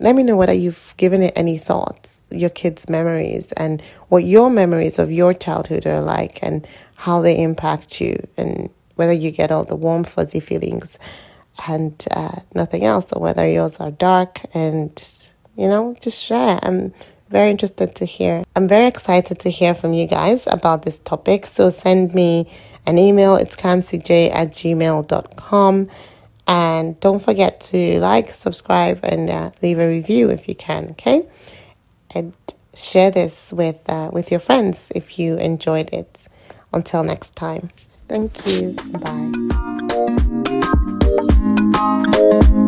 let 0.00 0.14
me 0.16 0.22
know 0.22 0.36
whether 0.36 0.52
you've 0.52 0.94
given 0.96 1.22
it 1.22 1.32
any 1.36 1.58
thoughts, 1.58 2.22
your 2.30 2.50
kids' 2.50 2.88
memories, 2.88 3.52
and 3.52 3.82
what 4.08 4.24
your 4.24 4.50
memories 4.50 4.98
of 4.98 5.10
your 5.10 5.34
childhood 5.34 5.86
are 5.86 6.02
like, 6.02 6.40
and 6.42 6.66
how 6.96 7.20
they 7.22 7.42
impact 7.42 8.00
you, 8.00 8.16
and 8.36 8.70
whether 8.96 9.12
you 9.12 9.30
get 9.32 9.50
all 9.50 9.64
the 9.64 9.76
warm, 9.76 10.04
fuzzy 10.04 10.40
feelings 10.40 10.98
and 11.68 12.06
uh, 12.12 12.36
nothing 12.54 12.84
else, 12.84 13.12
or 13.12 13.20
whether 13.22 13.48
yours 13.48 13.78
are 13.78 13.90
dark 13.90 14.40
and, 14.54 15.17
you 15.58 15.66
know, 15.66 15.94
just 16.00 16.22
share. 16.22 16.60
I'm 16.62 16.94
very 17.28 17.50
interested 17.50 17.94
to 17.96 18.04
hear. 18.06 18.44
I'm 18.54 18.68
very 18.68 18.86
excited 18.86 19.40
to 19.40 19.50
hear 19.50 19.74
from 19.74 19.92
you 19.92 20.06
guys 20.06 20.46
about 20.46 20.84
this 20.84 21.00
topic. 21.00 21.46
So 21.46 21.68
send 21.68 22.14
me 22.14 22.48
an 22.86 22.96
email. 22.96 23.34
It's 23.34 23.56
camcj 23.56 24.30
at 24.32 24.52
gmail.com. 24.52 25.88
And 26.46 27.00
don't 27.00 27.22
forget 27.22 27.60
to 27.72 28.00
like, 28.00 28.32
subscribe, 28.32 29.00
and 29.02 29.28
uh, 29.28 29.50
leave 29.60 29.78
a 29.78 29.86
review 29.86 30.30
if 30.30 30.48
you 30.48 30.54
can, 30.54 30.90
okay? 30.92 31.28
And 32.14 32.32
share 32.74 33.10
this 33.10 33.52
with, 33.52 33.76
uh, 33.90 34.10
with 34.12 34.30
your 34.30 34.40
friends 34.40 34.90
if 34.94 35.18
you 35.18 35.34
enjoyed 35.36 35.92
it. 35.92 36.26
Until 36.72 37.02
next 37.02 37.34
time. 37.34 37.70
Thank 38.08 38.46
you. 38.46 38.76
Bye. 38.92 39.32
Bye. 41.72 42.64